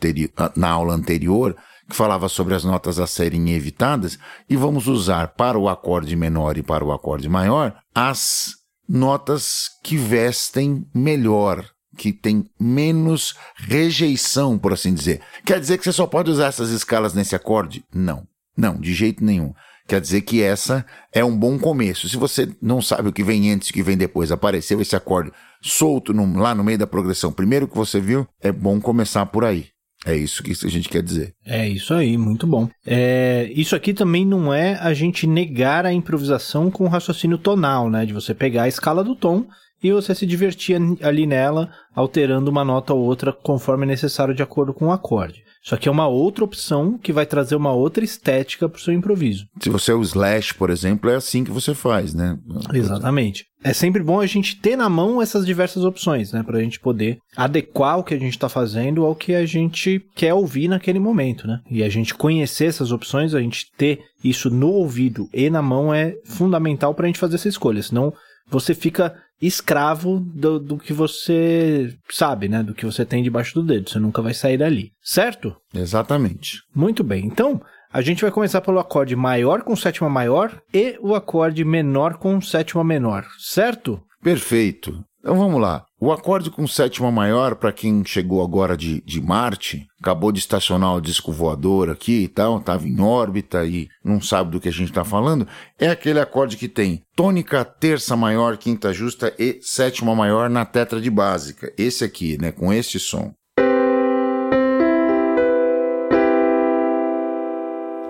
na 0.54 0.70
aula 0.70 0.94
anterior, 0.94 1.56
que 1.88 1.96
falava 1.96 2.28
sobre 2.28 2.54
as 2.54 2.64
notas 2.64 2.98
a 2.98 3.06
serem 3.06 3.50
evitadas, 3.50 4.18
e 4.48 4.56
vamos 4.56 4.86
usar 4.86 5.28
para 5.28 5.58
o 5.58 5.68
acorde 5.68 6.16
menor 6.16 6.56
e 6.56 6.62
para 6.62 6.84
o 6.84 6.92
acorde 6.92 7.28
maior 7.28 7.76
as 7.94 8.54
notas 8.88 9.70
que 9.82 9.96
vestem 9.96 10.86
melhor, 10.94 11.64
que 11.96 12.12
tem 12.12 12.44
menos 12.58 13.34
rejeição, 13.56 14.58
por 14.58 14.72
assim 14.72 14.94
dizer. 14.94 15.20
Quer 15.44 15.60
dizer 15.60 15.78
que 15.78 15.84
você 15.84 15.92
só 15.92 16.06
pode 16.06 16.30
usar 16.30 16.46
essas 16.46 16.70
escalas 16.70 17.14
nesse 17.14 17.34
acorde? 17.34 17.84
Não. 17.92 18.26
Não, 18.56 18.76
de 18.78 18.94
jeito 18.94 19.24
nenhum. 19.24 19.52
Quer 19.86 20.00
dizer 20.00 20.22
que 20.22 20.42
essa 20.42 20.84
é 21.12 21.24
um 21.24 21.36
bom 21.36 21.58
começo. 21.58 22.08
Se 22.08 22.16
você 22.16 22.48
não 22.60 22.82
sabe 22.82 23.08
o 23.08 23.12
que 23.12 23.22
vem 23.22 23.52
antes 23.52 23.68
e 23.68 23.70
o 23.70 23.74
que 23.74 23.82
vem 23.82 23.96
depois, 23.96 24.32
apareceu 24.32 24.80
esse 24.80 24.96
acorde 24.96 25.30
solto 25.62 26.12
no, 26.12 26.38
lá 26.38 26.54
no 26.54 26.64
meio 26.64 26.78
da 26.78 26.86
progressão, 26.86 27.32
primeiro 27.32 27.68
que 27.68 27.76
você 27.76 28.00
viu, 28.00 28.26
é 28.40 28.52
bom 28.52 28.80
começar 28.80 29.26
por 29.26 29.44
aí. 29.44 29.68
É 30.04 30.14
isso 30.14 30.42
que 30.42 30.52
a 30.52 30.70
gente 30.70 30.88
quer 30.88 31.02
dizer. 31.02 31.34
É 31.44 31.68
isso 31.68 31.94
aí, 31.94 32.16
muito 32.16 32.46
bom. 32.46 32.68
É, 32.86 33.50
isso 33.54 33.74
aqui 33.74 33.94
também 33.94 34.24
não 34.24 34.52
é 34.52 34.74
a 34.74 34.92
gente 34.92 35.26
negar 35.26 35.84
a 35.86 35.92
improvisação 35.92 36.70
com 36.70 36.86
raciocínio 36.86 37.38
tonal, 37.38 37.90
né? 37.90 38.04
De 38.04 38.12
você 38.12 38.34
pegar 38.34 38.64
a 38.64 38.68
escala 38.68 39.02
do 39.02 39.16
tom 39.16 39.46
e 39.82 39.92
você 39.92 40.14
se 40.14 40.26
divertir 40.26 40.76
ali 41.02 41.26
nela, 41.26 41.70
alterando 41.94 42.50
uma 42.50 42.64
nota 42.64 42.94
ou 42.94 43.04
outra 43.04 43.32
conforme 43.32 43.86
necessário 43.86 44.34
de 44.34 44.42
acordo 44.42 44.72
com 44.72 44.86
o 44.86 44.92
acorde. 44.92 45.44
Só 45.66 45.76
que 45.76 45.88
é 45.88 45.92
uma 45.92 46.06
outra 46.06 46.44
opção 46.44 46.96
que 46.96 47.12
vai 47.12 47.26
trazer 47.26 47.56
uma 47.56 47.72
outra 47.72 48.04
estética 48.04 48.68
para 48.68 48.78
o 48.78 48.80
seu 48.80 48.94
improviso. 48.94 49.46
Se 49.60 49.68
você 49.68 49.90
é 49.90 49.94
o 49.96 50.02
slash, 50.02 50.54
por 50.54 50.70
exemplo, 50.70 51.10
é 51.10 51.16
assim 51.16 51.42
que 51.42 51.50
você 51.50 51.74
faz, 51.74 52.14
né? 52.14 52.38
Exatamente. 52.72 53.46
É 53.64 53.72
sempre 53.72 54.00
bom 54.00 54.20
a 54.20 54.26
gente 54.26 54.60
ter 54.60 54.76
na 54.76 54.88
mão 54.88 55.20
essas 55.20 55.44
diversas 55.44 55.82
opções, 55.82 56.32
né? 56.32 56.44
Para 56.44 56.58
a 56.58 56.60
gente 56.60 56.78
poder 56.78 57.18
adequar 57.36 57.98
o 57.98 58.04
que 58.04 58.14
a 58.14 58.18
gente 58.18 58.30
está 58.34 58.48
fazendo 58.48 59.04
ao 59.04 59.16
que 59.16 59.34
a 59.34 59.44
gente 59.44 60.00
quer 60.14 60.32
ouvir 60.34 60.68
naquele 60.68 61.00
momento, 61.00 61.48
né? 61.48 61.58
E 61.68 61.82
a 61.82 61.88
gente 61.88 62.14
conhecer 62.14 62.66
essas 62.66 62.92
opções, 62.92 63.34
a 63.34 63.40
gente 63.40 63.66
ter 63.76 63.98
isso 64.22 64.48
no 64.48 64.68
ouvido 64.68 65.28
e 65.34 65.50
na 65.50 65.62
mão 65.62 65.92
é 65.92 66.14
fundamental 66.24 66.94
para 66.94 67.06
a 67.06 67.08
gente 67.08 67.18
fazer 67.18 67.34
essa 67.34 67.48
escolha. 67.48 67.82
Senão 67.82 68.12
você 68.48 68.72
fica 68.72 69.16
escravo 69.40 70.20
do, 70.20 70.58
do 70.58 70.78
que 70.78 70.92
você 70.92 71.94
sabe, 72.10 72.48
né? 72.48 72.62
Do 72.62 72.74
que 72.74 72.86
você 72.86 73.04
tem 73.04 73.22
debaixo 73.22 73.54
do 73.54 73.62
dedo. 73.62 73.90
Você 73.90 73.98
nunca 73.98 74.22
vai 74.22 74.34
sair 74.34 74.58
dali, 74.58 74.92
certo? 75.02 75.54
Exatamente. 75.74 76.62
Muito 76.74 77.04
bem. 77.04 77.24
Então, 77.26 77.60
a 77.92 78.02
gente 78.02 78.22
vai 78.22 78.30
começar 78.30 78.60
pelo 78.60 78.78
acorde 78.78 79.16
maior 79.16 79.62
com 79.62 79.76
sétima 79.76 80.08
maior 80.08 80.60
e 80.72 80.98
o 81.00 81.14
acorde 81.14 81.64
menor 81.64 82.18
com 82.18 82.40
sétima 82.40 82.84
menor, 82.84 83.26
certo? 83.38 84.02
Perfeito. 84.22 85.02
Então 85.20 85.36
vamos 85.36 85.60
lá. 85.60 85.85
O 85.98 86.12
acorde 86.12 86.50
com 86.50 86.66
sétima 86.66 87.10
maior, 87.10 87.56
para 87.56 87.72
quem 87.72 88.04
chegou 88.04 88.42
agora 88.42 88.76
de, 88.76 89.00
de 89.00 89.18
Marte, 89.18 89.86
acabou 89.98 90.30
de 90.30 90.38
estacionar 90.38 90.94
o 90.94 91.00
disco 91.00 91.32
voador 91.32 91.88
aqui 91.88 92.24
e 92.24 92.28
tal, 92.28 92.58
estava 92.58 92.86
em 92.86 93.00
órbita 93.00 93.64
e 93.64 93.88
não 94.04 94.20
sabe 94.20 94.50
do 94.50 94.60
que 94.60 94.68
a 94.68 94.72
gente 94.72 94.90
está 94.90 95.04
falando, 95.04 95.48
é 95.78 95.88
aquele 95.88 96.20
acorde 96.20 96.58
que 96.58 96.68
tem 96.68 97.02
tônica, 97.16 97.64
terça 97.64 98.14
maior, 98.14 98.58
quinta 98.58 98.92
justa 98.92 99.34
e 99.38 99.58
sétima 99.62 100.14
maior 100.14 100.50
na 100.50 100.66
de 101.00 101.10
básica. 101.10 101.72
Esse 101.78 102.04
aqui, 102.04 102.36
né, 102.38 102.52
com 102.52 102.70
esse 102.70 103.00
som. 103.00 103.32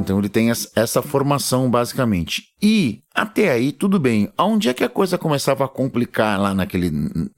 Então 0.00 0.18
ele 0.18 0.28
tem 0.28 0.50
essa 0.50 1.02
formação 1.02 1.70
basicamente. 1.70 2.44
E 2.62 3.00
até 3.14 3.50
aí 3.50 3.72
tudo 3.72 3.98
bem. 3.98 4.30
Aonde 4.36 4.68
é 4.68 4.74
que 4.74 4.84
a 4.84 4.88
coisa 4.88 5.18
começava 5.18 5.64
a 5.64 5.68
complicar 5.68 6.40
lá 6.40 6.54
naquele, 6.54 6.90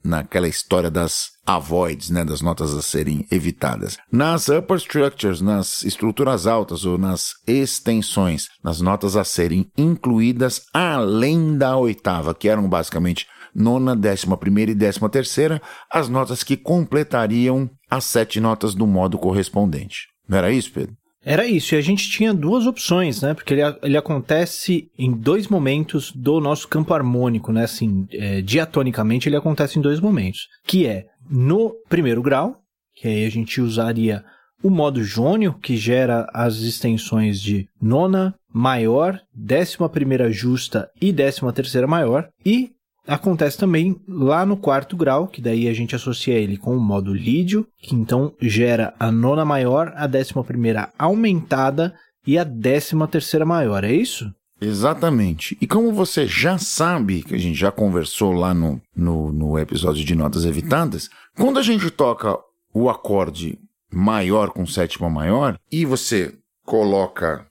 naquela 0.03 0.47
história 0.47 0.91
das 0.91 1.29
avoids, 1.45 2.09
né, 2.09 2.23
das 2.23 2.41
notas 2.41 2.73
a 2.75 2.81
serem 2.81 3.25
evitadas? 3.31 3.97
Nas 4.11 4.49
upper 4.49 4.77
structures, 4.77 5.41
nas 5.41 5.83
estruturas 5.83 6.45
altas 6.45 6.85
ou 6.85 6.97
nas 6.97 7.31
extensões, 7.47 8.47
nas 8.63 8.81
notas 8.81 9.15
a 9.15 9.23
serem 9.23 9.71
incluídas 9.77 10.61
além 10.73 11.57
da 11.57 11.77
oitava, 11.77 12.35
que 12.35 12.49
eram 12.49 12.67
basicamente 12.67 13.25
nona, 13.55 13.95
décima 13.95 14.37
primeira 14.37 14.71
e 14.71 14.75
décima 14.75 15.09
terceira, 15.09 15.61
as 15.91 16.07
notas 16.07 16.43
que 16.43 16.55
completariam 16.55 17.69
as 17.89 18.03
sete 18.03 18.39
notas 18.39 18.75
do 18.75 18.85
modo 18.85 19.17
correspondente. 19.17 20.07
Não 20.27 20.37
era 20.37 20.51
isso, 20.51 20.71
Pedro? 20.71 20.98
Era 21.23 21.45
isso, 21.45 21.75
e 21.75 21.77
a 21.77 21.81
gente 21.81 22.09
tinha 22.09 22.33
duas 22.33 22.65
opções, 22.65 23.21
né? 23.21 23.33
Porque 23.33 23.53
ele, 23.53 23.61
ele 23.83 23.97
acontece 23.97 24.89
em 24.97 25.11
dois 25.11 25.47
momentos 25.47 26.11
do 26.13 26.39
nosso 26.39 26.67
campo 26.67 26.93
harmônico, 26.93 27.51
né? 27.51 27.65
Assim, 27.65 28.07
é, 28.11 28.41
diatonicamente 28.41 29.27
ele 29.27 29.35
acontece 29.35 29.77
em 29.77 29.81
dois 29.81 29.99
momentos. 29.99 30.47
Que 30.65 30.87
é 30.87 31.07
no 31.29 31.75
primeiro 31.89 32.21
grau, 32.21 32.57
que 32.95 33.07
aí 33.07 33.25
a 33.25 33.29
gente 33.29 33.59
usaria 33.59 34.23
o 34.63 34.69
modo 34.69 35.03
jônio, 35.03 35.53
que 35.61 35.77
gera 35.77 36.25
as 36.33 36.57
extensões 36.57 37.41
de 37.41 37.67
nona, 37.81 38.35
maior, 38.51 39.19
décima 39.33 39.89
primeira 39.89 40.31
justa 40.31 40.89
e 40.99 41.11
décima 41.11 41.53
terceira 41.53 41.87
maior, 41.87 42.29
e 42.45 42.71
acontece 43.09 43.57
também 43.57 43.99
lá 44.07 44.45
no 44.45 44.55
quarto 44.55 44.95
grau, 44.95 45.27
que 45.27 45.41
daí 45.41 45.67
a 45.67 45.73
gente 45.73 45.95
associa 45.95 46.35
ele 46.35 46.57
com 46.57 46.77
o 46.77 46.79
modo 46.79 47.13
lídio, 47.13 47.67
que 47.81 47.95
então 47.95 48.33
gera 48.39 48.93
a 48.99 49.11
nona 49.11 49.43
maior, 49.43 49.91
a 49.95 50.05
décima 50.05 50.43
primeira 50.43 50.89
aumentada 50.97 51.93
e 52.25 52.37
a 52.37 52.43
décima 52.43 53.07
terceira 53.07 53.45
maior, 53.45 53.83
é 53.83 53.91
isso? 53.91 54.31
Exatamente. 54.61 55.57
E 55.59 55.65
como 55.65 55.91
você 55.91 56.27
já 56.27 56.57
sabe, 56.57 57.23
que 57.23 57.33
a 57.33 57.37
gente 57.37 57.57
já 57.57 57.71
conversou 57.71 58.33
lá 58.33 58.53
no, 58.53 58.79
no, 58.95 59.31
no 59.31 59.57
episódio 59.57 60.05
de 60.05 60.15
notas 60.15 60.45
evitadas, 60.45 61.09
quando 61.35 61.57
a 61.57 61.63
gente 61.63 61.89
toca 61.89 62.37
o 62.73 62.89
acorde 62.89 63.57
maior 63.91 64.49
com 64.49 64.65
sétima 64.67 65.09
maior 65.09 65.57
e 65.71 65.85
você 65.85 66.35
coloca 66.65 67.47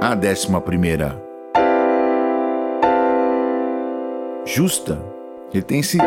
a 0.00 0.14
décima 0.14 0.60
primeira 0.60 1.29
justa, 4.46 5.02
ele 5.52 5.62
tem 5.62 5.80
esse 5.80 5.98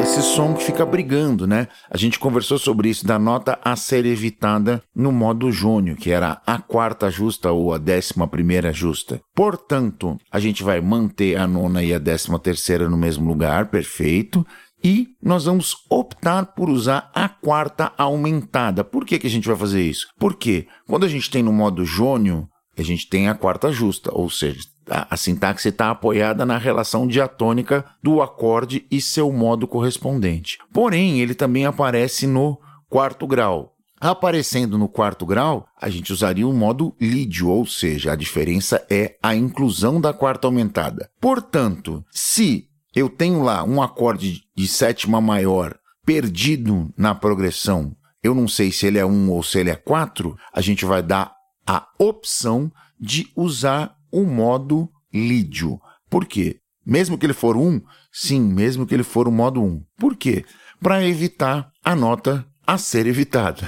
esse 0.00 0.22
som 0.22 0.54
que 0.54 0.64
fica 0.64 0.84
brigando, 0.84 1.46
né? 1.46 1.68
A 1.88 1.96
gente 1.96 2.18
conversou 2.18 2.58
sobre 2.58 2.88
isso 2.88 3.06
da 3.06 3.16
nota 3.16 3.58
a 3.64 3.76
ser 3.76 4.04
evitada 4.04 4.82
no 4.94 5.12
modo 5.12 5.52
jônio, 5.52 5.94
que 5.94 6.10
era 6.10 6.42
a 6.44 6.58
quarta 6.58 7.08
justa 7.08 7.52
ou 7.52 7.72
a 7.72 7.78
décima 7.78 8.26
primeira 8.26 8.72
justa. 8.72 9.20
Portanto, 9.34 10.18
a 10.32 10.40
gente 10.40 10.64
vai 10.64 10.80
manter 10.80 11.36
a 11.36 11.46
nona 11.46 11.82
e 11.82 11.94
a 11.94 11.98
décima 11.98 12.40
terceira 12.40 12.90
no 12.90 12.98
mesmo 12.98 13.26
lugar, 13.28 13.70
perfeito. 13.70 14.44
E 14.82 15.08
nós 15.22 15.44
vamos 15.44 15.76
optar 15.88 16.54
por 16.54 16.68
usar 16.68 17.10
a 17.14 17.28
quarta 17.28 17.92
aumentada. 17.96 18.82
Por 18.84 19.06
que, 19.06 19.18
que 19.18 19.28
a 19.28 19.30
gente 19.30 19.46
vai 19.48 19.56
fazer 19.56 19.80
isso? 19.80 20.08
Porque 20.18 20.66
quando 20.86 21.04
a 21.04 21.08
gente 21.08 21.30
tem 21.30 21.42
no 21.42 21.52
modo 21.52 21.84
jônio, 21.84 22.48
a 22.76 22.82
gente 22.82 23.08
tem 23.08 23.28
a 23.28 23.34
quarta 23.34 23.70
justa, 23.70 24.10
ou 24.12 24.28
seja, 24.28 24.60
a, 24.88 25.14
a 25.14 25.16
sintaxe 25.16 25.68
está 25.68 25.90
apoiada 25.90 26.44
na 26.44 26.58
relação 26.58 27.06
diatônica 27.06 27.84
do 28.02 28.22
acorde 28.22 28.86
e 28.90 29.00
seu 29.00 29.32
modo 29.32 29.66
correspondente. 29.66 30.58
Porém, 30.72 31.20
ele 31.20 31.34
também 31.34 31.66
aparece 31.66 32.26
no 32.26 32.58
quarto 32.88 33.26
grau. 33.26 33.74
Aparecendo 34.00 34.76
no 34.76 34.88
quarto 34.88 35.24
grau, 35.24 35.66
a 35.80 35.88
gente 35.88 36.12
usaria 36.12 36.46
o 36.46 36.52
modo 36.52 36.94
lídio, 37.00 37.48
ou 37.48 37.64
seja, 37.64 38.12
a 38.12 38.16
diferença 38.16 38.84
é 38.90 39.16
a 39.22 39.34
inclusão 39.34 40.00
da 40.00 40.12
quarta 40.12 40.46
aumentada. 40.46 41.08
Portanto, 41.20 42.04
se 42.10 42.68
eu 42.94 43.08
tenho 43.08 43.42
lá 43.42 43.64
um 43.64 43.80
acorde 43.82 44.42
de 44.54 44.68
sétima 44.68 45.20
maior 45.20 45.74
perdido 46.04 46.92
na 46.96 47.14
progressão, 47.14 47.96
eu 48.22 48.34
não 48.34 48.46
sei 48.46 48.70
se 48.70 48.86
ele 48.86 48.98
é 48.98 49.06
um 49.06 49.30
ou 49.30 49.42
se 49.42 49.58
ele 49.58 49.70
é 49.70 49.76
quatro, 49.76 50.36
a 50.52 50.60
gente 50.60 50.84
vai 50.84 51.02
dar 51.02 51.34
a 51.66 51.86
opção 51.98 52.70
de 53.00 53.26
usar 53.34 53.96
o 54.14 54.24
modo 54.24 54.88
lídio. 55.12 55.80
Por 56.08 56.24
quê? 56.24 56.58
Mesmo 56.86 57.18
que 57.18 57.26
ele 57.26 57.32
for 57.32 57.56
um, 57.56 57.80
sim, 58.12 58.40
mesmo 58.40 58.86
que 58.86 58.94
ele 58.94 59.02
for 59.02 59.26
o 59.26 59.32
modo 59.32 59.60
1. 59.60 59.82
Por 59.98 60.16
quê? 60.16 60.44
Para 60.80 61.04
evitar 61.04 61.70
a 61.82 61.96
nota 61.96 62.46
a 62.64 62.78
ser 62.78 63.06
evitada. 63.06 63.62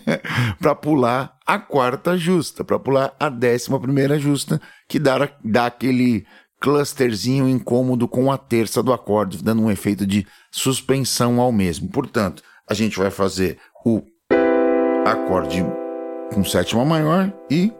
para 0.60 0.74
pular 0.74 1.32
a 1.46 1.58
quarta 1.58 2.16
justa, 2.18 2.62
para 2.62 2.78
pular 2.78 3.14
a 3.18 3.30
décima 3.30 3.80
primeira 3.80 4.18
justa, 4.18 4.60
que 4.86 4.98
dá, 4.98 5.30
dá 5.42 5.66
aquele 5.66 6.26
clusterzinho 6.60 7.48
incômodo 7.48 8.06
com 8.06 8.30
a 8.30 8.36
terça 8.36 8.82
do 8.82 8.92
acorde, 8.92 9.42
dando 9.42 9.62
um 9.62 9.70
efeito 9.70 10.06
de 10.06 10.26
suspensão 10.50 11.40
ao 11.40 11.50
mesmo. 11.50 11.88
Portanto, 11.88 12.42
a 12.68 12.74
gente 12.74 12.98
vai 12.98 13.10
fazer 13.10 13.58
o 13.84 14.02
acorde 15.06 15.64
com 16.34 16.44
sétima 16.44 16.84
maior 16.84 17.32
e 17.50 17.72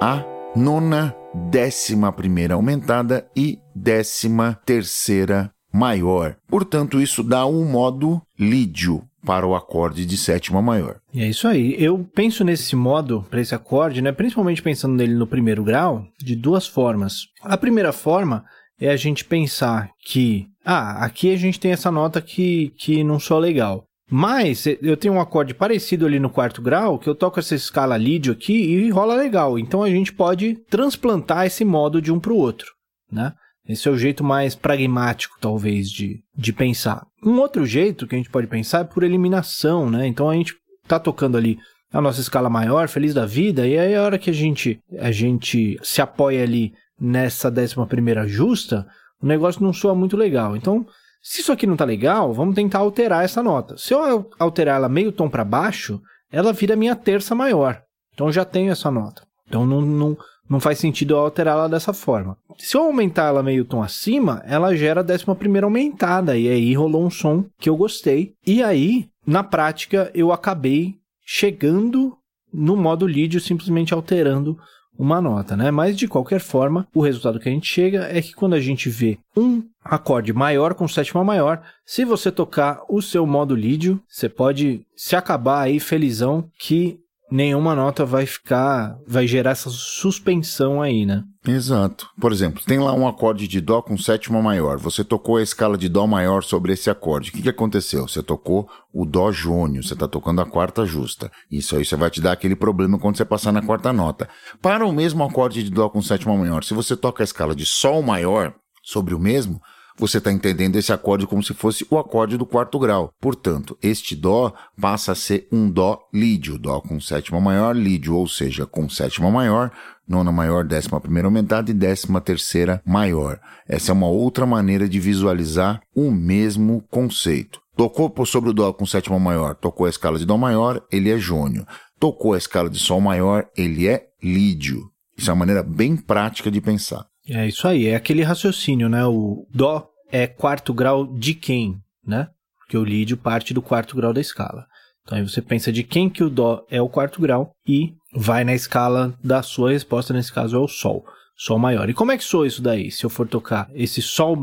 a 0.00 0.24
nona, 0.56 1.14
décima 1.50 2.12
primeira 2.12 2.54
aumentada 2.54 3.26
e 3.36 3.58
décima 3.74 4.60
terceira 4.64 5.50
maior. 5.72 6.36
Portanto, 6.48 7.00
isso 7.00 7.22
dá 7.22 7.46
um 7.46 7.64
modo 7.64 8.20
lídio 8.38 9.02
para 9.24 9.46
o 9.46 9.54
acorde 9.54 10.04
de 10.04 10.16
sétima 10.16 10.60
maior. 10.60 11.00
E 11.12 11.22
é 11.22 11.28
isso 11.28 11.48
aí. 11.48 11.74
Eu 11.82 12.06
penso 12.14 12.44
nesse 12.44 12.76
modo, 12.76 13.24
para 13.30 13.40
esse 13.40 13.54
acorde, 13.54 14.02
né, 14.02 14.12
principalmente 14.12 14.62
pensando 14.62 14.94
nele 14.94 15.14
no 15.14 15.26
primeiro 15.26 15.64
grau, 15.64 16.06
de 16.18 16.36
duas 16.36 16.66
formas. 16.66 17.26
A 17.42 17.56
primeira 17.56 17.92
forma 17.92 18.44
é 18.78 18.90
a 18.90 18.96
gente 18.96 19.24
pensar 19.24 19.90
que, 20.04 20.46
ah, 20.64 21.04
aqui 21.04 21.32
a 21.32 21.36
gente 21.36 21.58
tem 21.58 21.72
essa 21.72 21.90
nota 21.90 22.20
que, 22.20 22.72
que 22.76 23.02
não 23.02 23.18
soa 23.18 23.40
legal. 23.40 23.84
Mas 24.10 24.66
eu 24.66 24.96
tenho 24.96 25.14
um 25.14 25.20
acorde 25.20 25.54
parecido 25.54 26.04
ali 26.04 26.18
no 26.18 26.28
quarto 26.28 26.60
grau, 26.60 26.98
que 26.98 27.08
eu 27.08 27.14
toco 27.14 27.40
essa 27.40 27.54
escala 27.54 27.96
lídio 27.96 28.32
aqui 28.32 28.52
e 28.52 28.90
rola 28.90 29.14
legal. 29.14 29.58
Então 29.58 29.82
a 29.82 29.88
gente 29.88 30.12
pode 30.12 30.56
transplantar 30.68 31.46
esse 31.46 31.64
modo 31.64 32.02
de 32.02 32.12
um 32.12 32.20
para 32.20 32.32
o 32.32 32.36
outro, 32.36 32.70
né? 33.10 33.32
Esse 33.66 33.88
é 33.88 33.90
o 33.90 33.96
jeito 33.96 34.22
mais 34.22 34.54
pragmático, 34.54 35.38
talvez, 35.40 35.90
de, 35.90 36.22
de 36.36 36.52
pensar. 36.52 37.06
Um 37.24 37.38
outro 37.38 37.64
jeito 37.64 38.06
que 38.06 38.14
a 38.14 38.18
gente 38.18 38.28
pode 38.28 38.46
pensar 38.46 38.80
é 38.80 38.84
por 38.84 39.02
eliminação, 39.02 39.88
né? 39.88 40.06
Então 40.06 40.28
a 40.28 40.34
gente 40.34 40.54
tá 40.86 40.98
tocando 40.98 41.38
ali 41.38 41.58
a 41.90 42.00
nossa 42.00 42.20
escala 42.20 42.50
maior, 42.50 42.88
feliz 42.88 43.14
da 43.14 43.24
vida, 43.24 43.66
e 43.66 43.78
aí 43.78 43.94
a 43.94 44.02
hora 44.02 44.18
que 44.18 44.28
a 44.28 44.34
gente, 44.34 44.80
a 44.98 45.10
gente 45.10 45.78
se 45.82 46.02
apoia 46.02 46.42
ali 46.42 46.74
nessa 47.00 47.50
décima 47.50 47.86
primeira 47.86 48.26
justa, 48.26 48.86
o 49.22 49.26
negócio 49.26 49.62
não 49.62 49.72
soa 49.72 49.94
muito 49.94 50.16
legal. 50.16 50.56
Então, 50.56 50.86
se 51.26 51.40
isso 51.40 51.50
aqui 51.50 51.66
não 51.66 51.74
tá 51.74 51.86
legal, 51.86 52.34
vamos 52.34 52.54
tentar 52.54 52.80
alterar 52.80 53.24
essa 53.24 53.42
nota. 53.42 53.78
Se 53.78 53.94
eu 53.94 54.30
alterar 54.38 54.76
ela 54.76 54.90
meio 54.90 55.10
tom 55.10 55.30
para 55.30 55.42
baixo, 55.42 55.98
ela 56.30 56.52
vira 56.52 56.76
minha 56.76 56.94
terça 56.94 57.34
maior. 57.34 57.82
Então 58.12 58.30
já 58.30 58.44
tenho 58.44 58.70
essa 58.70 58.90
nota. 58.90 59.26
Então 59.48 59.64
não, 59.64 59.80
não, 59.80 60.18
não 60.48 60.60
faz 60.60 60.78
sentido 60.78 61.14
eu 61.14 61.18
alterar 61.20 61.56
ela 61.56 61.68
dessa 61.68 61.94
forma. 61.94 62.36
Se 62.58 62.76
eu 62.76 62.82
aumentar 62.82 63.28
ela 63.28 63.42
meio 63.42 63.64
tom 63.64 63.82
acima, 63.82 64.42
ela 64.44 64.76
gera 64.76 65.00
a 65.00 65.02
décima 65.02 65.34
primeira 65.34 65.66
aumentada. 65.66 66.36
E 66.36 66.46
aí 66.46 66.74
rolou 66.74 67.02
um 67.02 67.10
som 67.10 67.46
que 67.58 67.70
eu 67.70 67.76
gostei. 67.76 68.34
E 68.46 68.62
aí, 68.62 69.08
na 69.26 69.42
prática, 69.42 70.10
eu 70.14 70.30
acabei 70.30 70.96
chegando 71.24 72.14
no 72.52 72.76
modo 72.76 73.06
lídio 73.06 73.40
simplesmente 73.40 73.94
alterando 73.94 74.58
uma 74.98 75.20
nota, 75.20 75.56
né? 75.56 75.70
Mas 75.70 75.96
de 75.96 76.06
qualquer 76.08 76.40
forma, 76.40 76.86
o 76.94 77.00
resultado 77.00 77.40
que 77.40 77.48
a 77.48 77.52
gente 77.52 77.66
chega 77.66 78.06
é 78.10 78.20
que 78.22 78.34
quando 78.34 78.54
a 78.54 78.60
gente 78.60 78.88
vê 78.88 79.18
um 79.36 79.62
acorde 79.84 80.32
maior 80.32 80.74
com 80.74 80.88
sétima 80.88 81.22
maior, 81.22 81.62
se 81.84 82.04
você 82.04 82.30
tocar 82.30 82.80
o 82.88 83.02
seu 83.02 83.26
modo 83.26 83.54
lídio, 83.54 84.00
você 84.08 84.28
pode 84.28 84.86
se 84.96 85.14
acabar 85.14 85.62
aí 85.62 85.78
felizão 85.78 86.48
que 86.58 86.98
nenhuma 87.30 87.74
nota 87.74 88.04
vai 88.04 88.26
ficar, 88.26 88.96
vai 89.06 89.26
gerar 89.26 89.52
essa 89.52 89.70
suspensão 89.70 90.80
aí, 90.80 91.04
né? 91.06 91.24
Exato. 91.46 92.08
Por 92.20 92.32
exemplo, 92.32 92.62
tem 92.64 92.78
lá 92.78 92.92
um 92.92 93.06
acorde 93.06 93.46
de 93.46 93.60
Dó 93.60 93.82
com 93.82 93.98
sétima 93.98 94.40
maior. 94.40 94.78
Você 94.78 95.04
tocou 95.04 95.36
a 95.36 95.42
escala 95.42 95.76
de 95.76 95.88
Dó 95.88 96.06
maior 96.06 96.42
sobre 96.42 96.72
esse 96.72 96.88
acorde. 96.88 97.30
O 97.30 97.32
que, 97.32 97.42
que 97.42 97.48
aconteceu? 97.48 98.08
Você 98.08 98.22
tocou 98.22 98.68
o 98.92 99.04
Dó 99.04 99.30
jônio, 99.30 99.82
você 99.82 99.94
está 99.94 100.08
tocando 100.08 100.40
a 100.40 100.46
quarta 100.46 100.86
justa. 100.86 101.30
Isso 101.50 101.76
aí 101.76 101.84
você 101.84 101.96
vai 101.96 102.10
te 102.10 102.20
dar 102.20 102.32
aquele 102.32 102.56
problema 102.56 102.98
quando 102.98 103.16
você 103.16 103.24
passar 103.24 103.52
na 103.52 103.62
quarta 103.62 103.92
nota. 103.92 104.28
Para 104.62 104.86
o 104.86 104.92
mesmo 104.92 105.22
acorde 105.22 105.62
de 105.62 105.70
Dó 105.70 105.88
com 105.88 106.00
sétima 106.00 106.36
maior, 106.36 106.64
se 106.64 106.72
você 106.72 106.96
toca 106.96 107.22
a 107.22 107.24
escala 107.24 107.54
de 107.54 107.66
Sol 107.66 108.02
maior 108.02 108.54
sobre 108.82 109.14
o 109.14 109.18
mesmo, 109.18 109.60
você 109.96 110.18
está 110.18 110.32
entendendo 110.32 110.76
esse 110.76 110.92
acorde 110.92 111.26
como 111.26 111.42
se 111.42 111.54
fosse 111.54 111.86
o 111.90 111.98
acorde 111.98 112.36
do 112.36 112.46
quarto 112.46 112.78
grau. 112.78 113.12
Portanto, 113.20 113.76
este 113.82 114.16
Dó 114.16 114.52
passa 114.80 115.12
a 115.12 115.14
ser 115.14 115.46
um 115.52 115.70
Dó 115.70 115.98
lídio, 116.12 116.58
Dó 116.58 116.80
com 116.80 117.00
sétima 117.00 117.40
maior, 117.40 117.74
lídio, 117.74 118.16
ou 118.16 118.26
seja, 118.26 118.66
com 118.66 118.88
sétima 118.88 119.30
maior, 119.30 119.70
nona 120.06 120.32
maior, 120.32 120.64
décima 120.64 121.00
primeira 121.00 121.28
aumentada 121.28 121.70
e 121.70 121.74
décima 121.74 122.20
terceira 122.20 122.82
maior. 122.84 123.38
Essa 123.68 123.92
é 123.92 123.94
uma 123.94 124.08
outra 124.08 124.44
maneira 124.44 124.88
de 124.88 124.98
visualizar 124.98 125.80
o 125.94 126.10
mesmo 126.10 126.82
conceito. 126.90 127.60
Tocou 127.76 128.12
sobre 128.24 128.50
o 128.50 128.52
Dó 128.52 128.72
com 128.72 128.86
sétima 128.86 129.18
maior, 129.18 129.54
tocou 129.54 129.86
a 129.86 129.90
escala 129.90 130.18
de 130.18 130.24
Dó 130.24 130.36
maior, 130.36 130.82
ele 130.90 131.10
é 131.10 131.18
jônio. 131.18 131.66
Tocou 131.98 132.34
a 132.34 132.38
escala 132.38 132.68
de 132.68 132.78
Sol 132.78 133.00
maior, 133.00 133.48
ele 133.56 133.88
é 133.88 134.08
lídio. 134.22 134.90
Isso 135.16 135.30
é 135.30 135.32
uma 135.32 135.38
maneira 135.38 135.62
bem 135.62 135.96
prática 135.96 136.50
de 136.50 136.60
pensar. 136.60 137.06
É 137.28 137.46
isso 137.46 137.66
aí, 137.66 137.86
é 137.86 137.96
aquele 137.96 138.22
raciocínio, 138.22 138.88
né? 138.88 139.04
O 139.06 139.46
Dó 139.52 139.88
é 140.10 140.26
quarto 140.26 140.74
grau 140.74 141.06
de 141.06 141.34
quem, 141.34 141.76
né? 142.06 142.28
Porque 142.58 142.76
o 142.76 142.84
lídio 142.84 143.16
parte 143.16 143.54
do 143.54 143.62
quarto 143.62 143.96
grau 143.96 144.12
da 144.12 144.20
escala. 144.20 144.66
Então 145.02 145.18
aí 145.18 145.26
você 145.26 145.42
pensa 145.42 145.70
de 145.70 145.82
quem 145.82 146.08
que 146.08 146.24
o 146.24 146.30
Dó 146.30 146.64
é 146.70 146.80
o 146.80 146.88
quarto 146.88 147.20
grau 147.20 147.52
e 147.66 147.94
vai 148.14 148.44
na 148.44 148.54
escala 148.54 149.14
da 149.22 149.42
sua 149.42 149.72
resposta, 149.72 150.14
nesse 150.14 150.32
caso 150.32 150.56
é 150.56 150.58
o 150.58 150.68
Sol. 150.68 151.04
Sol 151.36 151.58
maior. 151.58 151.90
E 151.90 151.94
como 151.94 152.12
é 152.12 152.16
que 152.16 152.24
soa 152.24 152.46
isso 152.46 152.62
daí, 152.62 152.90
se 152.90 153.04
eu 153.04 153.10
for 153.10 153.26
tocar 153.26 153.68
esse 153.74 154.00
Sol 154.00 154.36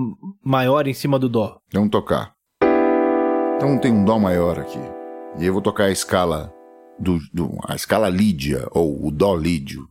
maior 0.44 0.88
em 0.88 0.94
cima 0.94 1.17
do 1.17 1.30
Dó? 1.30 1.58
Vamos 1.72 1.89
tocar. 1.89 2.34
Então 3.56 3.80
tem 3.80 3.91
um 3.91 4.04
Dó 4.04 4.20
maior 4.20 4.60
aqui. 4.60 4.80
E 5.39 5.46
eu 5.46 5.54
vou 5.54 5.62
tocar 5.62 5.86
a 5.86 5.91
escala 5.91 6.52
do, 7.00 7.20
do 7.34 7.58
a 7.67 7.76
escala 7.76 8.10
lídia, 8.10 8.67
ou 8.72 9.08
o 9.08 9.12
Dó 9.12 9.36
lídio. 9.36 9.88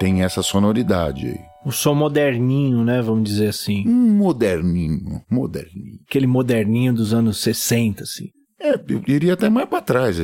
Tem 0.00 0.22
essa 0.22 0.42
sonoridade 0.42 1.26
aí. 1.28 1.38
O 1.64 1.70
som 1.70 1.94
moderninho, 1.94 2.82
né? 2.82 3.02
Vamos 3.02 3.22
dizer 3.28 3.48
assim. 3.48 3.86
Um 3.86 4.16
moderninho, 4.16 5.20
moderninho. 5.30 5.98
Aquele 6.08 6.26
moderninho 6.26 6.92
dos 6.92 7.12
anos 7.12 7.38
60, 7.38 8.02
assim. 8.02 8.28
É, 8.58 8.74
eu 8.74 9.02
iria 9.06 9.34
até 9.34 9.48
mais 9.48 9.68
para 9.68 9.80
trás, 9.82 10.18